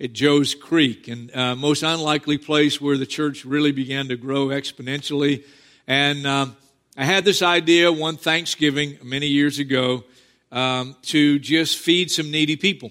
at 0.00 0.12
Joe's 0.12 0.56
Creek, 0.56 1.06
and 1.06 1.32
uh, 1.36 1.54
most 1.54 1.84
unlikely 1.84 2.36
place 2.36 2.80
where 2.80 2.98
the 2.98 3.06
church 3.06 3.44
really 3.44 3.70
began 3.70 4.08
to 4.08 4.16
grow 4.16 4.48
exponentially. 4.48 5.44
And 5.86 6.26
um, 6.26 6.56
I 6.96 7.04
had 7.04 7.24
this 7.24 7.42
idea 7.42 7.92
one 7.92 8.16
Thanksgiving 8.16 8.98
many 9.04 9.28
years 9.28 9.60
ago 9.60 10.02
um, 10.50 10.96
to 11.02 11.38
just 11.38 11.78
feed 11.78 12.10
some 12.10 12.32
needy 12.32 12.56
people. 12.56 12.90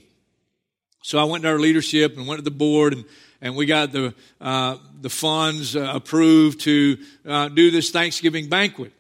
So 1.03 1.19
I 1.19 1.25
went 1.25 1.43
to 1.43 1.49
our 1.49 1.59
leadership 1.59 2.15
and 2.15 2.25
went 2.25 2.39
to 2.39 2.45
the 2.45 2.51
board 2.51 2.93
and 2.93 3.03
and 3.41 3.57
we 3.57 3.65
got 3.65 3.91
the 3.91 4.13
uh, 4.39 4.77
the 5.01 5.09
funds 5.09 5.75
uh, 5.75 5.91
approved 5.93 6.61
to 6.61 6.97
uh, 7.25 7.49
do 7.49 7.69
this 7.69 7.89
Thanksgiving 7.89 8.47
banquet. 8.47 8.93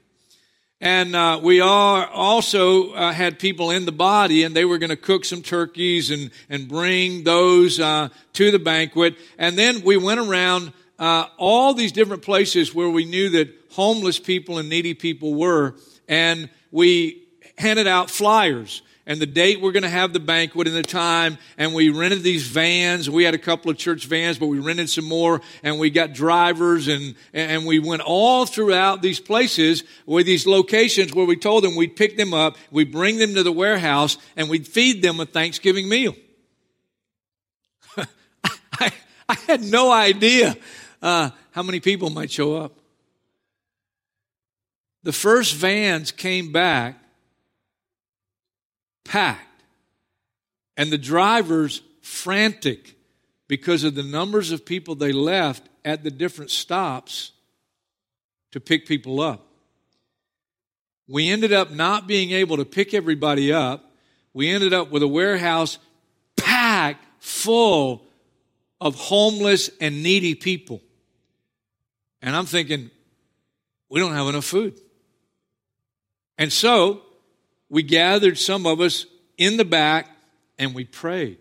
And 0.81 1.13
uh, 1.15 1.41
we 1.43 1.59
all 1.59 2.05
also 2.05 2.93
uh, 2.93 3.11
had 3.11 3.37
people 3.37 3.71
in 3.71 3.85
the 3.85 3.91
body, 3.91 4.43
and 4.43 4.55
they 4.55 4.63
were 4.63 4.77
going 4.77 4.91
to 4.91 4.95
cook 4.95 5.25
some 5.25 5.41
turkeys 5.41 6.09
and 6.09 6.31
and 6.49 6.69
bring 6.69 7.23
those 7.23 7.79
uh, 7.79 8.09
to 8.33 8.51
the 8.51 8.59
banquet. 8.59 9.17
And 9.37 9.57
then 9.57 9.81
we 9.83 9.97
went 9.97 10.19
around 10.19 10.71
all 10.97 11.73
these 11.73 11.91
different 11.91 12.23
places 12.23 12.73
where 12.73 12.89
we 12.89 13.05
knew 13.05 13.29
that 13.29 13.53
homeless 13.71 14.19
people 14.19 14.57
and 14.57 14.69
needy 14.69 14.93
people 14.93 15.33
were, 15.33 15.75
and 16.07 16.49
we 16.71 17.23
handed 17.57 17.87
out 17.87 18.09
flyers 18.09 18.81
and 19.09 19.19
the 19.19 19.25
date 19.25 19.59
we're 19.59 19.71
going 19.71 19.83
to 19.83 19.89
have 19.89 20.13
the 20.13 20.19
banquet 20.19 20.67
and 20.67 20.75
the 20.75 20.83
time. 20.83 21.39
And 21.57 21.73
we 21.73 21.89
rented 21.89 22.21
these 22.21 22.47
vans. 22.47 23.09
We 23.09 23.23
had 23.23 23.33
a 23.33 23.39
couple 23.39 23.71
of 23.71 23.77
church 23.77 24.05
vans, 24.05 24.37
but 24.37 24.45
we 24.45 24.59
rented 24.59 24.87
some 24.87 25.05
more 25.05 25.41
and 25.63 25.79
we 25.79 25.89
got 25.89 26.13
drivers 26.13 26.87
and, 26.87 27.15
and 27.33 27.65
we 27.65 27.79
went 27.79 28.03
all 28.03 28.45
throughout 28.45 29.01
these 29.01 29.19
places 29.19 29.83
with 30.05 30.27
these 30.27 30.45
locations 30.45 31.11
where 31.11 31.25
we 31.25 31.35
told 31.35 31.63
them 31.63 31.75
we'd 31.75 31.95
pick 31.95 32.17
them 32.17 32.35
up, 32.35 32.55
we'd 32.69 32.91
bring 32.91 33.17
them 33.17 33.33
to 33.33 33.41
the 33.41 33.51
warehouse 33.51 34.19
and 34.37 34.47
we'd 34.47 34.67
feed 34.67 35.01
them 35.01 35.19
a 35.19 35.25
Thanksgiving 35.25 35.89
meal. 35.89 36.15
I, 37.97 38.91
I 39.27 39.33
had 39.47 39.63
no 39.63 39.91
idea 39.91 40.55
uh, 41.01 41.31
how 41.49 41.63
many 41.63 41.79
people 41.79 42.11
might 42.11 42.29
show 42.29 42.55
up. 42.57 42.73
The 45.01 45.13
first 45.13 45.55
vans 45.55 46.11
came 46.11 46.51
back 46.51 47.01
packed. 49.03 49.63
And 50.77 50.91
the 50.91 50.97
drivers 50.97 51.81
frantic 52.01 52.95
because 53.47 53.83
of 53.83 53.95
the 53.95 54.03
numbers 54.03 54.51
of 54.51 54.65
people 54.65 54.95
they 54.95 55.11
left 55.11 55.67
at 55.83 56.03
the 56.03 56.11
different 56.11 56.51
stops 56.51 57.31
to 58.51 58.59
pick 58.59 58.85
people 58.87 59.19
up. 59.19 59.45
We 61.07 61.29
ended 61.29 61.51
up 61.51 61.71
not 61.71 62.07
being 62.07 62.31
able 62.31 62.57
to 62.57 62.65
pick 62.65 62.93
everybody 62.93 63.51
up. 63.51 63.91
We 64.33 64.49
ended 64.49 64.73
up 64.73 64.91
with 64.91 65.01
a 65.01 65.07
warehouse 65.07 65.79
packed 66.37 67.05
full 67.19 68.05
of 68.79 68.95
homeless 68.95 69.69
and 69.81 70.03
needy 70.03 70.35
people. 70.35 70.81
And 72.21 72.35
I'm 72.35 72.45
thinking, 72.45 72.91
we 73.89 73.99
don't 73.99 74.13
have 74.13 74.27
enough 74.27 74.45
food. 74.45 74.79
And 76.37 76.53
so 76.53 77.01
we 77.69 77.83
gathered 77.83 78.37
some 78.37 78.65
of 78.65 78.81
us 78.81 79.05
in 79.37 79.57
the 79.57 79.65
back 79.65 80.07
and 80.57 80.73
we 80.73 80.85
prayed. 80.85 81.37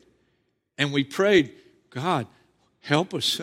And 0.76 0.92
we 0.92 1.04
prayed, 1.04 1.52
God, 1.90 2.26
help 2.80 3.14
us. 3.14 3.40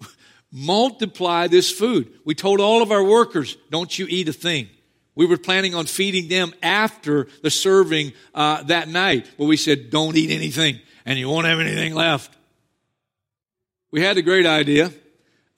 Multiply 0.52 1.46
this 1.46 1.70
food. 1.70 2.12
We 2.24 2.34
told 2.34 2.60
all 2.60 2.82
of 2.82 2.90
our 2.90 3.04
workers, 3.04 3.56
don't 3.70 3.96
you 3.98 4.06
eat 4.08 4.28
a 4.28 4.32
thing. 4.32 4.68
We 5.14 5.26
were 5.26 5.36
planning 5.36 5.74
on 5.74 5.86
feeding 5.86 6.28
them 6.28 6.54
after 6.62 7.28
the 7.42 7.50
serving 7.50 8.12
uh, 8.34 8.62
that 8.64 8.88
night, 8.88 9.30
but 9.38 9.44
we 9.44 9.56
said, 9.56 9.90
don't 9.90 10.16
eat 10.16 10.30
anything, 10.30 10.80
and 11.04 11.18
you 11.18 11.28
won't 11.28 11.46
have 11.46 11.60
anything 11.60 11.94
left. 11.94 12.36
We 13.90 14.00
had 14.00 14.16
a 14.16 14.22
great 14.22 14.46
idea. 14.46 14.90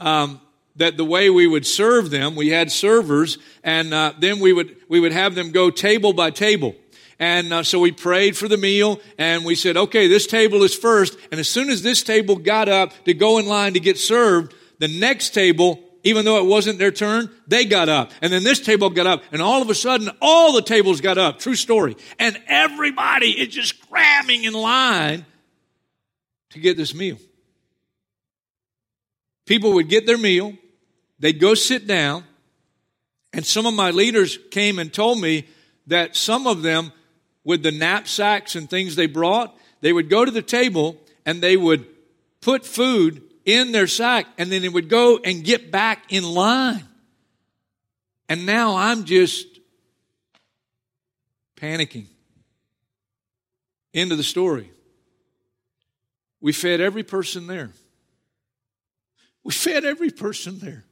Um, 0.00 0.40
that 0.76 0.96
the 0.96 1.04
way 1.04 1.30
we 1.30 1.46
would 1.46 1.66
serve 1.66 2.10
them, 2.10 2.34
we 2.34 2.48
had 2.48 2.70
servers, 2.72 3.38
and 3.62 3.94
uh, 3.94 4.12
then 4.18 4.40
we 4.40 4.52
would 4.52 4.76
we 4.88 5.00
would 5.00 5.12
have 5.12 5.34
them 5.34 5.52
go 5.52 5.70
table 5.70 6.12
by 6.12 6.30
table. 6.30 6.74
And 7.18 7.52
uh, 7.52 7.62
so 7.62 7.78
we 7.78 7.92
prayed 7.92 8.36
for 8.36 8.48
the 8.48 8.56
meal, 8.56 9.00
and 9.18 9.44
we 9.44 9.54
said, 9.54 9.76
"Okay, 9.76 10.08
this 10.08 10.26
table 10.26 10.62
is 10.62 10.74
first. 10.74 11.16
And 11.30 11.38
as 11.38 11.48
soon 11.48 11.70
as 11.70 11.82
this 11.82 12.02
table 12.02 12.36
got 12.36 12.68
up 12.68 12.92
to 13.04 13.14
go 13.14 13.38
in 13.38 13.46
line 13.46 13.74
to 13.74 13.80
get 13.80 13.98
served, 13.98 14.54
the 14.78 14.88
next 14.88 15.30
table, 15.30 15.80
even 16.02 16.24
though 16.24 16.38
it 16.38 16.44
wasn't 16.44 16.78
their 16.78 16.90
turn, 16.90 17.30
they 17.46 17.64
got 17.64 17.88
up. 17.88 18.10
And 18.20 18.32
then 18.32 18.42
this 18.42 18.60
table 18.60 18.90
got 18.90 19.06
up, 19.06 19.22
and 19.32 19.40
all 19.40 19.62
of 19.62 19.70
a 19.70 19.74
sudden, 19.74 20.10
all 20.20 20.52
the 20.52 20.62
tables 20.62 21.00
got 21.00 21.18
up. 21.18 21.38
True 21.38 21.54
story. 21.54 21.96
And 22.18 22.36
everybody 22.48 23.30
is 23.30 23.48
just 23.48 23.80
cramming 23.88 24.44
in 24.44 24.52
line 24.52 25.24
to 26.50 26.60
get 26.60 26.76
this 26.76 26.94
meal. 26.94 27.18
People 29.46 29.74
would 29.74 29.88
get 29.88 30.06
their 30.06 30.18
meal, 30.18 30.54
they'd 31.24 31.40
go 31.40 31.54
sit 31.54 31.86
down, 31.86 32.22
and 33.32 33.46
some 33.46 33.64
of 33.64 33.72
my 33.72 33.90
leaders 33.92 34.38
came 34.50 34.78
and 34.78 34.92
told 34.92 35.18
me 35.18 35.46
that 35.86 36.14
some 36.14 36.46
of 36.46 36.60
them, 36.60 36.92
with 37.44 37.62
the 37.62 37.72
knapsacks 37.72 38.56
and 38.56 38.68
things 38.68 38.94
they 38.94 39.06
brought, 39.06 39.56
they 39.80 39.90
would 39.90 40.10
go 40.10 40.26
to 40.26 40.30
the 40.30 40.42
table 40.42 41.00
and 41.24 41.40
they 41.40 41.56
would 41.56 41.86
put 42.42 42.66
food 42.66 43.22
in 43.46 43.72
their 43.72 43.86
sack 43.86 44.26
and 44.36 44.52
then 44.52 44.60
they 44.60 44.68
would 44.68 44.90
go 44.90 45.18
and 45.24 45.42
get 45.44 45.70
back 45.70 46.12
in 46.12 46.24
line. 46.24 46.84
And 48.28 48.44
now 48.44 48.76
I'm 48.76 49.04
just 49.04 49.46
panicking. 51.56 52.04
End 53.94 54.12
of 54.12 54.18
the 54.18 54.24
story. 54.24 54.70
We 56.42 56.52
fed 56.52 56.82
every 56.82 57.02
person 57.02 57.46
there. 57.46 57.70
We 59.42 59.52
fed 59.52 59.86
every 59.86 60.10
person 60.10 60.58
there. 60.58 60.84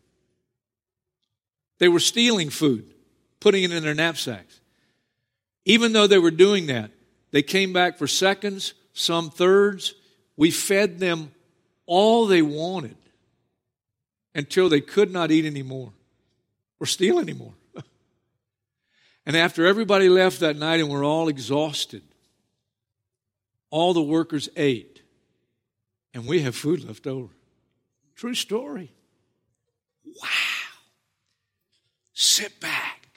They 1.82 1.88
were 1.88 1.98
stealing 1.98 2.50
food, 2.50 2.94
putting 3.40 3.64
it 3.64 3.72
in 3.72 3.82
their 3.82 3.92
knapsacks. 3.92 4.60
Even 5.64 5.92
though 5.92 6.06
they 6.06 6.20
were 6.20 6.30
doing 6.30 6.66
that, 6.68 6.92
they 7.32 7.42
came 7.42 7.72
back 7.72 7.98
for 7.98 8.06
seconds, 8.06 8.74
some 8.92 9.30
thirds. 9.30 9.92
We 10.36 10.52
fed 10.52 11.00
them 11.00 11.32
all 11.84 12.26
they 12.26 12.40
wanted 12.40 12.94
until 14.32 14.68
they 14.68 14.80
could 14.80 15.10
not 15.10 15.32
eat 15.32 15.44
anymore 15.44 15.92
or 16.78 16.86
steal 16.86 17.18
anymore. 17.18 17.54
and 19.26 19.36
after 19.36 19.66
everybody 19.66 20.08
left 20.08 20.38
that 20.38 20.54
night 20.54 20.78
and 20.78 20.88
we're 20.88 21.04
all 21.04 21.26
exhausted, 21.26 22.04
all 23.70 23.92
the 23.92 24.00
workers 24.00 24.48
ate 24.54 25.02
and 26.14 26.28
we 26.28 26.42
have 26.42 26.54
food 26.54 26.84
left 26.84 27.08
over. 27.08 27.32
True 28.14 28.36
story. 28.36 28.92
Wow. 30.06 30.51
Sit 32.12 32.60
back 32.60 33.08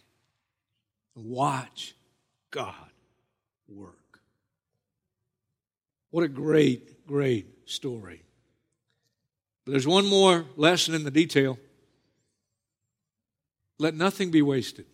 and 1.16 1.30
watch 1.30 1.96
God 2.52 2.74
work. 3.68 4.20
What 6.12 6.24
a 6.24 6.30
great, 6.30 7.06
great 7.06 7.70
story. 7.70 8.22
But 9.66 9.72
there's 9.72 9.88
one 9.88 10.06
more 10.06 10.46
lesson 10.56 10.96
in 10.96 11.04
the 11.04 11.12
detail. 11.12 11.58
Let 13.80 13.96
nothing 13.96 14.32
be 14.32 14.42
wasted. 14.42 14.86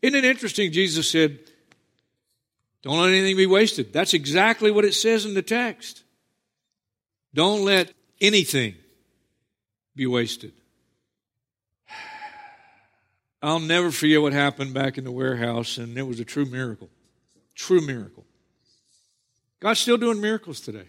Isn't 0.00 0.16
it 0.16 0.24
interesting? 0.24 0.70
Jesus 0.70 1.10
said, 1.10 1.38
Don't 2.82 3.00
let 3.00 3.10
anything 3.10 3.36
be 3.36 3.46
wasted. 3.46 3.92
That's 3.92 4.14
exactly 4.14 4.70
what 4.70 4.84
it 4.84 4.94
says 4.94 5.24
in 5.24 5.34
the 5.34 5.42
text. 5.42 6.02
Don't 7.34 7.64
let 7.64 7.92
anything 8.20 8.74
be 9.96 10.06
wasted. 10.06 10.52
I'll 13.42 13.58
never 13.58 13.90
forget 13.90 14.22
what 14.22 14.32
happened 14.32 14.72
back 14.72 14.98
in 14.98 15.04
the 15.04 15.10
warehouse, 15.10 15.76
and 15.76 15.98
it 15.98 16.02
was 16.02 16.20
a 16.20 16.24
true 16.24 16.44
miracle. 16.44 16.88
True 17.56 17.80
miracle. 17.80 18.24
God's 19.58 19.80
still 19.80 19.96
doing 19.96 20.20
miracles 20.20 20.60
today. 20.60 20.88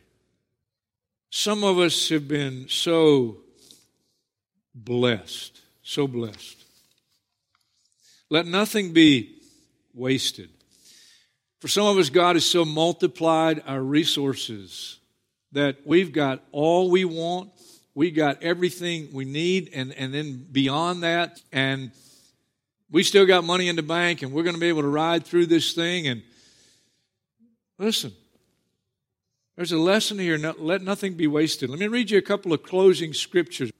Some 1.32 1.64
of 1.64 1.80
us 1.80 2.10
have 2.10 2.28
been 2.28 2.68
so 2.70 3.38
blessed, 4.76 5.62
so 5.82 6.08
blessed. 6.08 6.64
Let 8.30 8.46
nothing 8.46 8.94
be 8.94 9.42
wasted. 9.96 10.50
For 11.60 11.68
some 11.68 11.88
of 11.88 11.98
us, 11.98 12.12
God 12.12 12.36
has 12.36 12.46
so 12.46 12.66
multiplied 12.66 13.64
our 13.66 13.82
resources 13.82 15.00
that 15.54 15.78
we've 15.86 16.12
got 16.12 16.44
all 16.52 16.92
we 16.92 17.04
want, 17.04 17.50
we 17.96 18.12
got 18.12 18.44
everything 18.44 19.10
we 19.12 19.26
need, 19.26 19.72
and, 19.74 19.92
and 19.94 20.14
then 20.14 20.46
beyond 20.52 21.02
that, 21.02 21.42
and 21.52 21.92
we 22.94 23.02
still 23.02 23.26
got 23.26 23.44
money 23.44 23.68
in 23.68 23.76
the 23.76 23.82
bank 23.84 24.22
and 24.22 24.32
we're 24.32 24.44
going 24.44 24.54
to 24.54 24.62
be 24.62 24.70
able 24.70 24.84
to 24.84 24.88
ride 24.88 25.26
through 25.26 25.48
this 25.48 25.74
thing. 25.74 26.08
And 26.08 26.22
listen, 27.80 28.14
there's 29.56 29.72
a 29.72 29.80
lesson 29.80 30.20
here. 30.20 30.38
let 30.38 30.84
nothing 30.84 31.16
be 31.16 31.26
wasted. 31.26 31.72
Let 31.72 31.80
me 31.80 31.88
read 31.88 32.12
you 32.12 32.20
a 32.20 32.22
couple 32.22 32.54
of 32.54 32.62
closing 32.62 33.12
scriptures. 33.14 33.72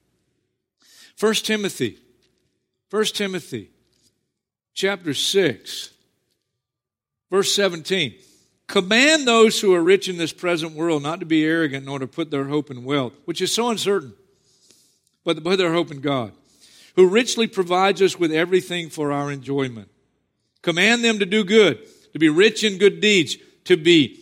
1 1.20 1.34
Timothy. 1.36 2.00
1 2.90 3.06
Timothy 3.06 3.70
chapter 4.74 5.14
6, 5.14 5.92
verse 7.30 7.54
17. 7.54 8.16
Command 8.68 9.28
those 9.28 9.62
who 9.62 9.76
are 9.76 9.84
rich 9.84 10.10
in 10.10 10.18
this 10.18 10.34
present 10.34 10.74
world 10.74 11.04
not 11.04 11.20
to 11.20 11.26
be 11.28 11.46
arrogant 11.46 11.86
nor 11.86 12.00
to 12.00 12.08
put 12.08 12.32
their 12.32 12.46
hope 12.46 12.72
in 12.72 12.84
wealth, 12.84 13.14
which 13.26 13.42
is 13.42 13.52
so 13.52 13.70
uncertain, 13.70 14.14
but 15.24 15.36
to 15.36 15.42
put 15.42 15.58
their 15.58 15.74
hope 15.74 15.92
in 15.92 16.02
God 16.02 16.34
who 16.96 17.08
richly 17.08 17.48
provides 17.48 18.02
us 18.02 18.20
with 18.20 18.32
everything 18.32 18.90
for 18.90 19.12
our 19.12 19.32
enjoyment. 19.32 19.90
Command 20.62 21.04
them 21.04 21.20
to 21.20 21.26
do 21.26 21.44
good, 21.44 21.80
to 22.14 22.20
be 22.20 22.30
rich 22.30 22.64
in 22.64 22.78
good 22.78 23.02
deeds, 23.02 23.38
to 23.66 23.78
be 23.78 24.20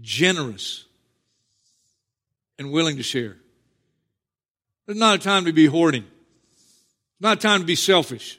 generous 0.00 0.84
and 2.58 2.72
willing 2.72 2.96
to 2.96 3.02
share. 3.02 3.36
It's 4.86 4.98
not 4.98 5.16
a 5.16 5.18
time 5.18 5.46
to 5.46 5.52
be 5.52 5.66
hoarding. 5.66 6.04
It's 6.04 7.20
not 7.20 7.38
a 7.38 7.40
time 7.40 7.60
to 7.60 7.66
be 7.66 7.74
selfish. 7.74 8.38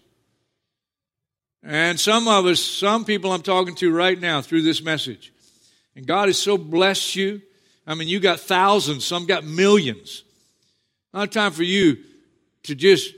And 1.63 1.99
some 1.99 2.27
of 2.27 2.45
us, 2.45 2.62
some 2.62 3.03
people 3.03 3.34
I'm 3.34 3.41
talking 3.41 3.75
to 3.75 3.91
right 3.91 4.19
now 4.19 4.41
through 4.41 4.62
this 4.62 4.82
message, 4.82 5.34
and 5.95 6.08
God 6.08 6.30
has 6.30 6.39
so 6.39 6.58
blessed 6.58 7.15
you. 7.15 7.41
I 7.86 7.95
mean, 7.95 8.08
you 8.08 8.19
got 8.19 8.39
thousands, 8.39 9.03
some 9.03 9.25
got 9.25 9.43
millions. 9.43 10.23
Not 11.13 11.27
a 11.27 11.32
time 11.32 11.51
for 11.51 11.63
you 11.63 11.97
to 12.63 12.75
just 12.75 13.13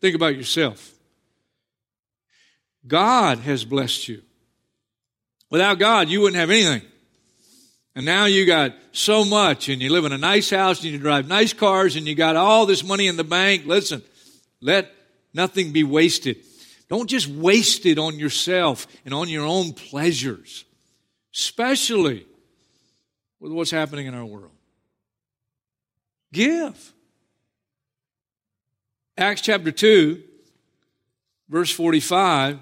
Think 0.00 0.14
about 0.14 0.36
yourself. 0.36 0.92
God 2.86 3.38
has 3.38 3.64
blessed 3.64 4.08
you. 4.08 4.22
Without 5.50 5.78
God, 5.78 6.08
you 6.08 6.20
wouldn't 6.20 6.38
have 6.38 6.50
anything. 6.50 6.82
And 7.94 8.04
now 8.04 8.26
you 8.26 8.44
got 8.44 8.74
so 8.92 9.24
much, 9.24 9.68
and 9.68 9.80
you 9.80 9.90
live 9.90 10.04
in 10.04 10.12
a 10.12 10.18
nice 10.18 10.50
house, 10.50 10.82
and 10.82 10.92
you 10.92 10.98
drive 10.98 11.26
nice 11.28 11.52
cars, 11.52 11.96
and 11.96 12.06
you 12.06 12.14
got 12.14 12.36
all 12.36 12.66
this 12.66 12.84
money 12.84 13.06
in 13.06 13.16
the 13.16 13.24
bank. 13.24 13.64
Listen, 13.64 14.02
let 14.60 14.92
nothing 15.32 15.72
be 15.72 15.82
wasted. 15.82 16.36
Don't 16.88 17.08
just 17.08 17.26
waste 17.26 17.86
it 17.86 17.98
on 17.98 18.18
yourself 18.18 18.86
and 19.04 19.14
on 19.14 19.28
your 19.28 19.46
own 19.46 19.72
pleasures, 19.72 20.64
especially 21.34 22.26
with 23.40 23.50
what's 23.52 23.70
happening 23.70 24.06
in 24.06 24.14
our 24.14 24.26
world. 24.26 24.52
Give. 26.32 26.92
Acts 29.18 29.40
chapter 29.40 29.72
2, 29.72 30.22
verse 31.48 31.70
45, 31.70 32.58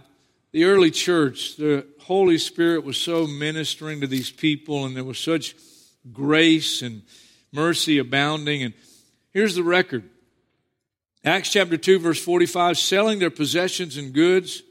the 0.52 0.64
early 0.64 0.92
church, 0.92 1.56
the 1.56 1.84
Holy 2.02 2.38
Spirit 2.38 2.84
was 2.84 2.96
so 2.96 3.26
ministering 3.26 4.00
to 4.02 4.06
these 4.06 4.30
people, 4.30 4.84
and 4.84 4.94
there 4.94 5.02
was 5.02 5.18
such 5.18 5.56
grace 6.12 6.80
and 6.80 7.02
mercy 7.52 7.98
abounding. 7.98 8.62
And 8.62 8.72
here's 9.32 9.56
the 9.56 9.64
record 9.64 10.04
Acts 11.24 11.50
chapter 11.50 11.76
2, 11.76 11.98
verse 11.98 12.22
45 12.22 12.78
selling 12.78 13.18
their 13.18 13.30
possessions 13.30 13.96
and 13.96 14.12
goods, 14.12 14.62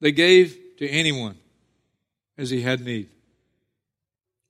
they 0.00 0.12
gave 0.12 0.56
to 0.78 0.88
anyone 0.88 1.36
as 2.38 2.50
he 2.50 2.62
had 2.62 2.80
need. 2.80 3.06
It 3.06 3.10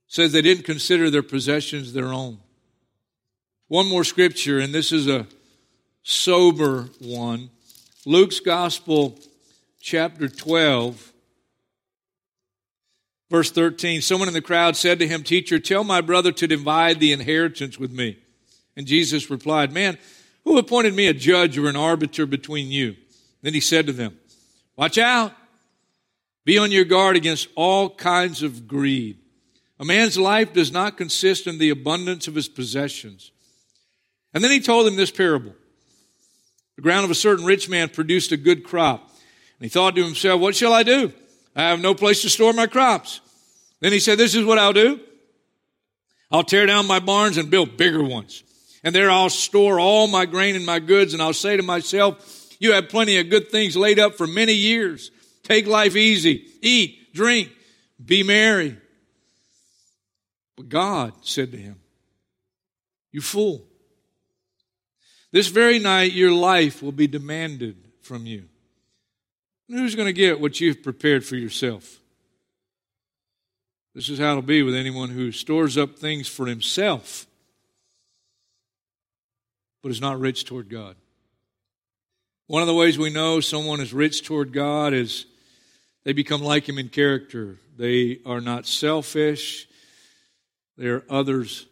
says 0.07 0.33
they 0.33 0.43
didn't 0.43 0.65
consider 0.65 1.09
their 1.09 1.23
possessions 1.23 1.93
their 1.93 2.13
own. 2.13 2.37
One 3.69 3.89
more 3.89 4.03
scripture, 4.03 4.59
and 4.59 4.71
this 4.71 4.91
is 4.91 5.07
a 5.07 5.25
sober 6.05 6.87
one. 6.99 7.49
Luke's 8.05 8.39
Gospel, 8.39 9.19
chapter 9.81 10.29
12, 10.29 11.11
verse 13.29 13.51
13. 13.51 14.01
Someone 14.01 14.27
in 14.27 14.33
the 14.33 14.41
crowd 14.41 14.77
said 14.77 14.99
to 14.99 15.07
him, 15.07 15.23
Teacher, 15.23 15.59
tell 15.59 15.83
my 15.83 16.01
brother 16.01 16.31
to 16.31 16.47
divide 16.47 16.99
the 16.99 17.11
inheritance 17.11 17.79
with 17.79 17.91
me. 17.91 18.19
And 18.77 18.85
Jesus 18.85 19.31
replied, 19.31 19.73
Man, 19.73 19.97
who 20.43 20.59
appointed 20.59 20.93
me 20.93 21.07
a 21.07 21.13
judge 21.13 21.57
or 21.57 21.67
an 21.67 21.75
arbiter 21.75 22.27
between 22.27 22.69
you? 22.69 22.95
Then 23.41 23.55
he 23.55 23.59
said 23.59 23.87
to 23.87 23.93
them, 23.93 24.17
Watch 24.77 24.99
out. 24.99 25.33
Be 26.45 26.59
on 26.59 26.71
your 26.71 26.85
guard 26.85 27.15
against 27.15 27.47
all 27.55 27.89
kinds 27.89 28.43
of 28.43 28.67
greed. 28.67 29.17
A 29.79 29.85
man's 29.85 30.19
life 30.19 30.53
does 30.53 30.71
not 30.71 30.97
consist 30.97 31.47
in 31.47 31.57
the 31.57 31.71
abundance 31.71 32.27
of 32.27 32.35
his 32.35 32.47
possessions. 32.47 33.31
And 34.35 34.43
then 34.43 34.51
he 34.51 34.59
told 34.59 34.85
him 34.85 34.95
this 34.95 35.09
parable. 35.09 35.55
The 36.75 36.81
ground 36.81 37.05
of 37.05 37.11
a 37.11 37.15
certain 37.15 37.45
rich 37.45 37.69
man 37.69 37.89
produced 37.89 38.31
a 38.31 38.37
good 38.37 38.63
crop. 38.63 39.09
And 39.59 39.65
he 39.65 39.69
thought 39.69 39.95
to 39.95 40.03
himself, 40.03 40.41
What 40.41 40.55
shall 40.55 40.73
I 40.73 40.83
do? 40.83 41.13
I 41.55 41.63
have 41.63 41.79
no 41.79 41.95
place 41.95 42.21
to 42.23 42.29
store 42.29 42.53
my 42.53 42.67
crops. 42.67 43.21
Then 43.79 43.93
he 43.93 43.99
said, 43.99 44.17
This 44.17 44.35
is 44.35 44.45
what 44.45 44.59
I'll 44.59 44.73
do. 44.73 44.99
I'll 46.31 46.43
tear 46.43 46.65
down 46.65 46.87
my 46.87 46.99
barns 46.99 47.37
and 47.37 47.49
build 47.49 47.77
bigger 47.77 48.03
ones. 48.03 48.43
And 48.83 48.93
there 48.93 49.09
I'll 49.09 49.29
store 49.29 49.79
all 49.79 50.07
my 50.07 50.25
grain 50.25 50.55
and 50.55 50.65
my 50.65 50.79
goods. 50.79 51.13
And 51.13 51.21
I'll 51.21 51.33
say 51.33 51.55
to 51.55 51.63
myself, 51.63 52.55
You 52.59 52.73
have 52.73 52.89
plenty 52.89 53.17
of 53.19 53.29
good 53.29 53.49
things 53.49 53.77
laid 53.77 53.99
up 53.99 54.15
for 54.15 54.27
many 54.27 54.53
years. 54.53 55.11
Take 55.43 55.67
life 55.67 55.95
easy. 55.95 56.47
Eat, 56.61 57.13
drink, 57.13 57.51
be 58.03 58.23
merry. 58.23 58.77
But 60.57 60.69
God 60.69 61.13
said 61.21 61.51
to 61.51 61.57
him, 61.57 61.79
You 63.11 63.21
fool. 63.21 63.65
This 65.35 65.49
very 65.49 65.79
night 65.79 66.13
your 66.13 66.31
life 66.31 66.81
will 66.81 66.93
be 66.93 67.07
demanded 67.07 67.75
from 67.99 68.25
you. 68.25 68.45
And 69.67 69.77
who's 69.77 69.93
going 69.93 70.05
to 70.05 70.13
get 70.13 70.39
what 70.39 70.61
you've 70.61 70.81
prepared 70.81 71.25
for 71.25 71.35
yourself? 71.35 71.99
This 73.93 74.07
is 74.07 74.17
how 74.17 74.29
it'll 74.29 74.43
be 74.43 74.63
with 74.63 74.75
anyone 74.75 75.09
who 75.09 75.33
stores 75.33 75.77
up 75.77 75.99
things 75.99 76.29
for 76.29 76.45
himself, 76.45 77.27
but 79.83 79.91
is 79.91 79.99
not 79.99 80.21
rich 80.21 80.45
toward 80.45 80.69
God. 80.69 80.95
One 82.47 82.61
of 82.61 82.67
the 82.69 82.73
ways 82.73 82.97
we 82.97 83.09
know 83.09 83.41
someone 83.41 83.81
is 83.81 83.91
rich 83.93 84.23
toward 84.23 84.53
God 84.53 84.93
is 84.93 85.25
they 86.05 86.13
become 86.13 86.43
like 86.43 86.69
him 86.69 86.77
in 86.77 86.87
character. 86.87 87.57
They 87.75 88.19
are 88.25 88.39
not 88.39 88.65
selfish, 88.65 89.67
they 90.77 90.87
are 90.87 91.03
others 91.09 91.65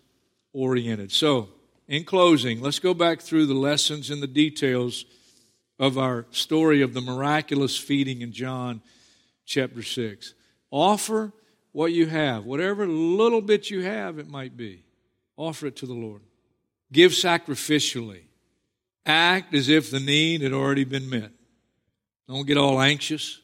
oriented. 0.52 1.14
So, 1.14 1.48
in 1.88 2.04
closing, 2.04 2.62
let's 2.62 2.80
go 2.80 2.94
back 2.94 3.22
through 3.22 3.46
the 3.46 3.54
lessons 3.54 4.10
and 4.10 4.22
the 4.22 4.28
details 4.28 5.06
of 5.80 5.98
our 5.98 6.26
story 6.32 6.82
of 6.82 6.94
the 6.94 7.02
miraculous 7.02 7.78
feeding 7.78 8.22
in 8.22 8.32
John 8.32 8.82
chapter 9.46 9.84
6. 9.84 10.34
Offer 10.72 11.34
what 11.72 11.92
you 11.92 12.08
have, 12.08 12.46
whatever 12.46 12.88
little 12.88 13.42
bit 13.42 13.70
you 13.70 13.82
have 13.82 14.20
it 14.20 14.28
might 14.28 14.56
be, 14.56 14.84
offer 15.36 15.68
it 15.68 15.76
to 15.78 15.86
the 15.86 15.94
Lord. 15.94 16.22
Give 16.92 17.12
sacrificially. 17.12 18.22
Act 19.06 19.54
as 19.54 19.68
if 19.68 19.92
the 19.92 20.00
need 20.00 20.42
had 20.42 20.54
already 20.54 20.86
been 20.86 21.10
met. 21.10 21.32
Don't 22.28 22.48
get 22.48 22.58
all 22.58 22.80
anxious. 22.80 23.42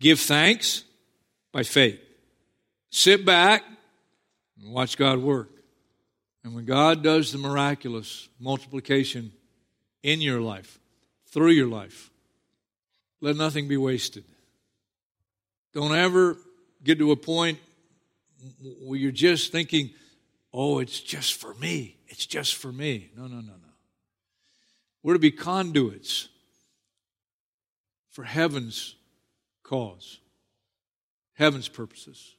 Give 0.00 0.20
thanks 0.20 0.84
by 1.52 1.62
faith. 1.62 2.00
Sit 2.90 3.24
back 3.24 3.64
and 4.60 4.72
watch 4.72 4.98
God 4.98 5.18
work. 5.20 5.53
And 6.44 6.54
when 6.54 6.66
God 6.66 7.02
does 7.02 7.32
the 7.32 7.38
miraculous 7.38 8.28
multiplication 8.38 9.32
in 10.02 10.20
your 10.20 10.42
life, 10.42 10.78
through 11.28 11.50
your 11.50 11.66
life, 11.66 12.10
let 13.22 13.34
nothing 13.36 13.66
be 13.66 13.78
wasted. 13.78 14.24
Don't 15.72 15.94
ever 15.94 16.36
get 16.84 16.98
to 16.98 17.10
a 17.10 17.16
point 17.16 17.58
where 18.82 18.98
you're 18.98 19.10
just 19.10 19.50
thinking, 19.50 19.90
oh, 20.52 20.78
it's 20.78 21.00
just 21.00 21.34
for 21.34 21.54
me. 21.54 21.96
It's 22.08 22.26
just 22.26 22.56
for 22.56 22.70
me. 22.70 23.10
No, 23.16 23.22
no, 23.22 23.36
no, 23.36 23.40
no. 23.40 23.72
We're 25.02 25.14
to 25.14 25.18
be 25.18 25.30
conduits 25.30 26.28
for 28.10 28.22
heaven's 28.22 28.94
cause, 29.62 30.20
heaven's 31.32 31.68
purposes. 31.68 32.36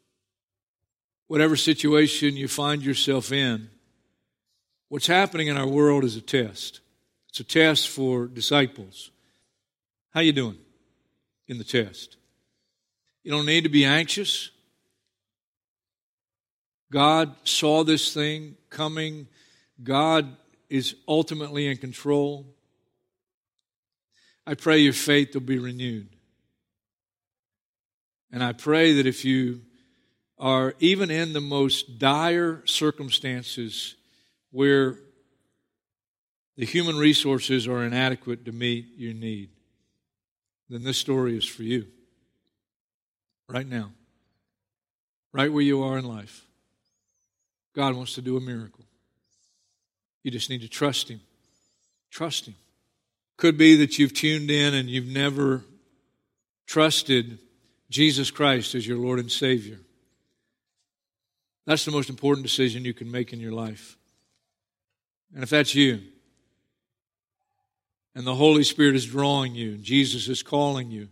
Whatever 1.27 1.55
situation 1.55 2.37
you 2.37 2.47
find 2.47 2.83
yourself 2.83 3.31
in, 3.31 3.69
what's 4.89 5.07
happening 5.07 5.47
in 5.47 5.57
our 5.57 5.67
world 5.67 6.03
is 6.03 6.15
a 6.15 6.21
test. 6.21 6.81
It's 7.29 7.39
a 7.39 7.43
test 7.43 7.89
for 7.89 8.27
disciples. 8.27 9.11
How 10.11 10.21
you 10.21 10.31
doing 10.31 10.57
in 11.47 11.57
the 11.57 11.63
test? 11.63 12.17
You 13.23 13.31
don't 13.31 13.45
need 13.45 13.63
to 13.63 13.69
be 13.69 13.85
anxious. 13.85 14.51
God 16.91 17.35
saw 17.43 17.83
this 17.83 18.13
thing 18.13 18.55
coming. 18.69 19.27
God 19.83 20.37
is 20.69 20.95
ultimately 21.07 21.67
in 21.67 21.77
control. 21.77 22.45
I 24.47 24.53
pray 24.53 24.77
your 24.77 24.93
faith 24.93 25.33
will 25.33 25.41
be 25.41 25.59
renewed. 25.59 26.09
And 28.31 28.43
I 28.43 28.53
pray 28.53 28.93
that 28.93 29.05
if 29.05 29.25
you 29.25 29.61
are 30.37 30.75
even 30.79 31.09
in 31.09 31.33
the 31.33 31.41
most 31.41 31.97
dire 31.97 32.61
circumstances 32.65 33.95
where 34.55 34.97
the 36.55 36.65
human 36.65 36.95
resources 36.95 37.67
are 37.67 37.83
inadequate 37.83 38.45
to 38.45 38.53
meet 38.53 38.85
your 38.95 39.13
need, 39.13 39.49
then 40.69 40.81
this 40.81 40.97
story 40.97 41.37
is 41.37 41.43
for 41.43 41.63
you 41.63 41.85
right 43.49 43.67
now, 43.67 43.91
right 45.33 45.51
where 45.51 45.61
you 45.61 45.83
are 45.83 45.97
in 45.97 46.05
life. 46.05 46.45
God 47.75 47.95
wants 47.97 48.15
to 48.15 48.21
do 48.21 48.37
a 48.37 48.39
miracle. 48.39 48.85
You 50.23 50.31
just 50.31 50.49
need 50.49 50.61
to 50.61 50.69
trust 50.69 51.09
Him. 51.09 51.19
Trust 52.09 52.45
Him. 52.45 52.55
Could 53.35 53.57
be 53.57 53.75
that 53.75 53.99
you've 53.99 54.13
tuned 54.13 54.49
in 54.49 54.73
and 54.73 54.89
you've 54.89 55.05
never 55.05 55.65
trusted 56.65 57.39
Jesus 57.89 58.31
Christ 58.31 58.73
as 58.73 58.87
your 58.87 58.99
Lord 58.99 59.19
and 59.19 59.29
Savior. 59.29 59.79
That's 61.65 61.83
the 61.83 61.91
most 61.91 62.09
important 62.09 62.47
decision 62.47 62.85
you 62.85 62.93
can 62.93 63.11
make 63.11 63.33
in 63.33 63.41
your 63.41 63.51
life. 63.51 63.97
And 65.33 65.43
if 65.43 65.49
that's 65.49 65.75
you, 65.75 66.01
and 68.15 68.25
the 68.25 68.35
Holy 68.35 68.63
Spirit 68.63 68.95
is 68.95 69.05
drawing 69.05 69.55
you, 69.55 69.73
and 69.73 69.83
Jesus 69.83 70.29
is 70.29 70.41
calling 70.41 70.89
you, 70.89 71.09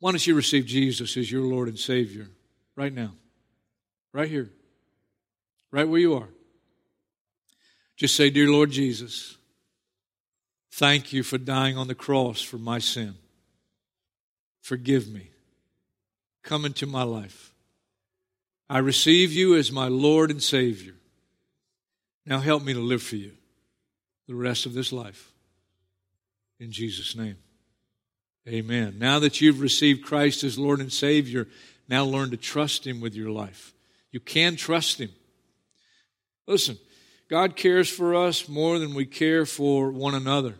why 0.00 0.12
don't 0.12 0.26
you 0.26 0.34
receive 0.34 0.64
Jesus 0.64 1.16
as 1.16 1.30
your 1.30 1.42
Lord 1.42 1.68
and 1.68 1.78
Savior 1.78 2.28
right 2.76 2.92
now? 2.92 3.12
Right 4.12 4.28
here. 4.28 4.50
Right 5.70 5.88
where 5.88 6.00
you 6.00 6.14
are. 6.14 6.28
Just 7.96 8.14
say, 8.14 8.30
Dear 8.30 8.48
Lord 8.48 8.70
Jesus, 8.70 9.36
thank 10.72 11.12
you 11.12 11.22
for 11.22 11.36
dying 11.36 11.76
on 11.76 11.88
the 11.88 11.94
cross 11.94 12.40
for 12.40 12.56
my 12.56 12.78
sin. 12.78 13.16
Forgive 14.62 15.08
me. 15.08 15.30
Come 16.44 16.64
into 16.64 16.86
my 16.86 17.02
life. 17.02 17.52
I 18.70 18.78
receive 18.78 19.32
you 19.32 19.56
as 19.56 19.72
my 19.72 19.88
Lord 19.88 20.30
and 20.30 20.42
Savior. 20.42 20.94
Now 22.28 22.40
help 22.40 22.62
me 22.62 22.74
to 22.74 22.80
live 22.80 23.02
for 23.02 23.16
you 23.16 23.32
the 24.26 24.34
rest 24.34 24.66
of 24.66 24.74
this 24.74 24.92
life. 24.92 25.32
In 26.60 26.70
Jesus' 26.70 27.16
name. 27.16 27.36
Amen. 28.46 28.96
Now 28.98 29.18
that 29.20 29.40
you've 29.40 29.62
received 29.62 30.04
Christ 30.04 30.44
as 30.44 30.58
Lord 30.58 30.80
and 30.80 30.92
Savior, 30.92 31.48
now 31.88 32.04
learn 32.04 32.30
to 32.30 32.36
trust 32.36 32.86
Him 32.86 33.00
with 33.00 33.14
your 33.14 33.30
life. 33.30 33.72
You 34.12 34.20
can 34.20 34.56
trust 34.56 35.00
Him. 35.00 35.10
Listen, 36.46 36.78
God 37.30 37.56
cares 37.56 37.88
for 37.88 38.14
us 38.14 38.46
more 38.46 38.78
than 38.78 38.94
we 38.94 39.06
care 39.06 39.46
for 39.46 39.90
one 39.90 40.14
another. 40.14 40.54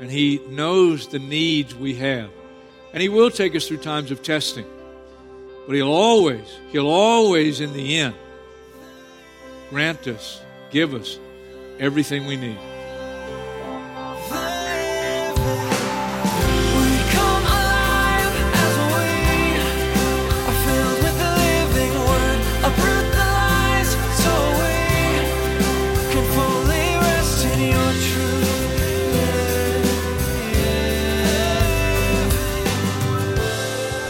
And 0.00 0.10
He 0.10 0.38
knows 0.50 1.08
the 1.08 1.18
needs 1.18 1.74
we 1.74 1.94
have. 1.94 2.30
And 2.92 3.02
He 3.02 3.08
will 3.08 3.30
take 3.30 3.56
us 3.56 3.66
through 3.68 3.78
times 3.78 4.10
of 4.10 4.22
testing. 4.22 4.66
But 5.66 5.76
He'll 5.76 5.88
always, 5.88 6.46
He'll 6.72 6.88
always, 6.88 7.60
in 7.60 7.72
the 7.72 7.98
end, 7.98 8.14
grant 9.70 10.06
us, 10.06 10.43
give 10.74 10.92
us 10.92 11.20
everything 11.78 12.26
we 12.26 12.36
need. 12.36 12.73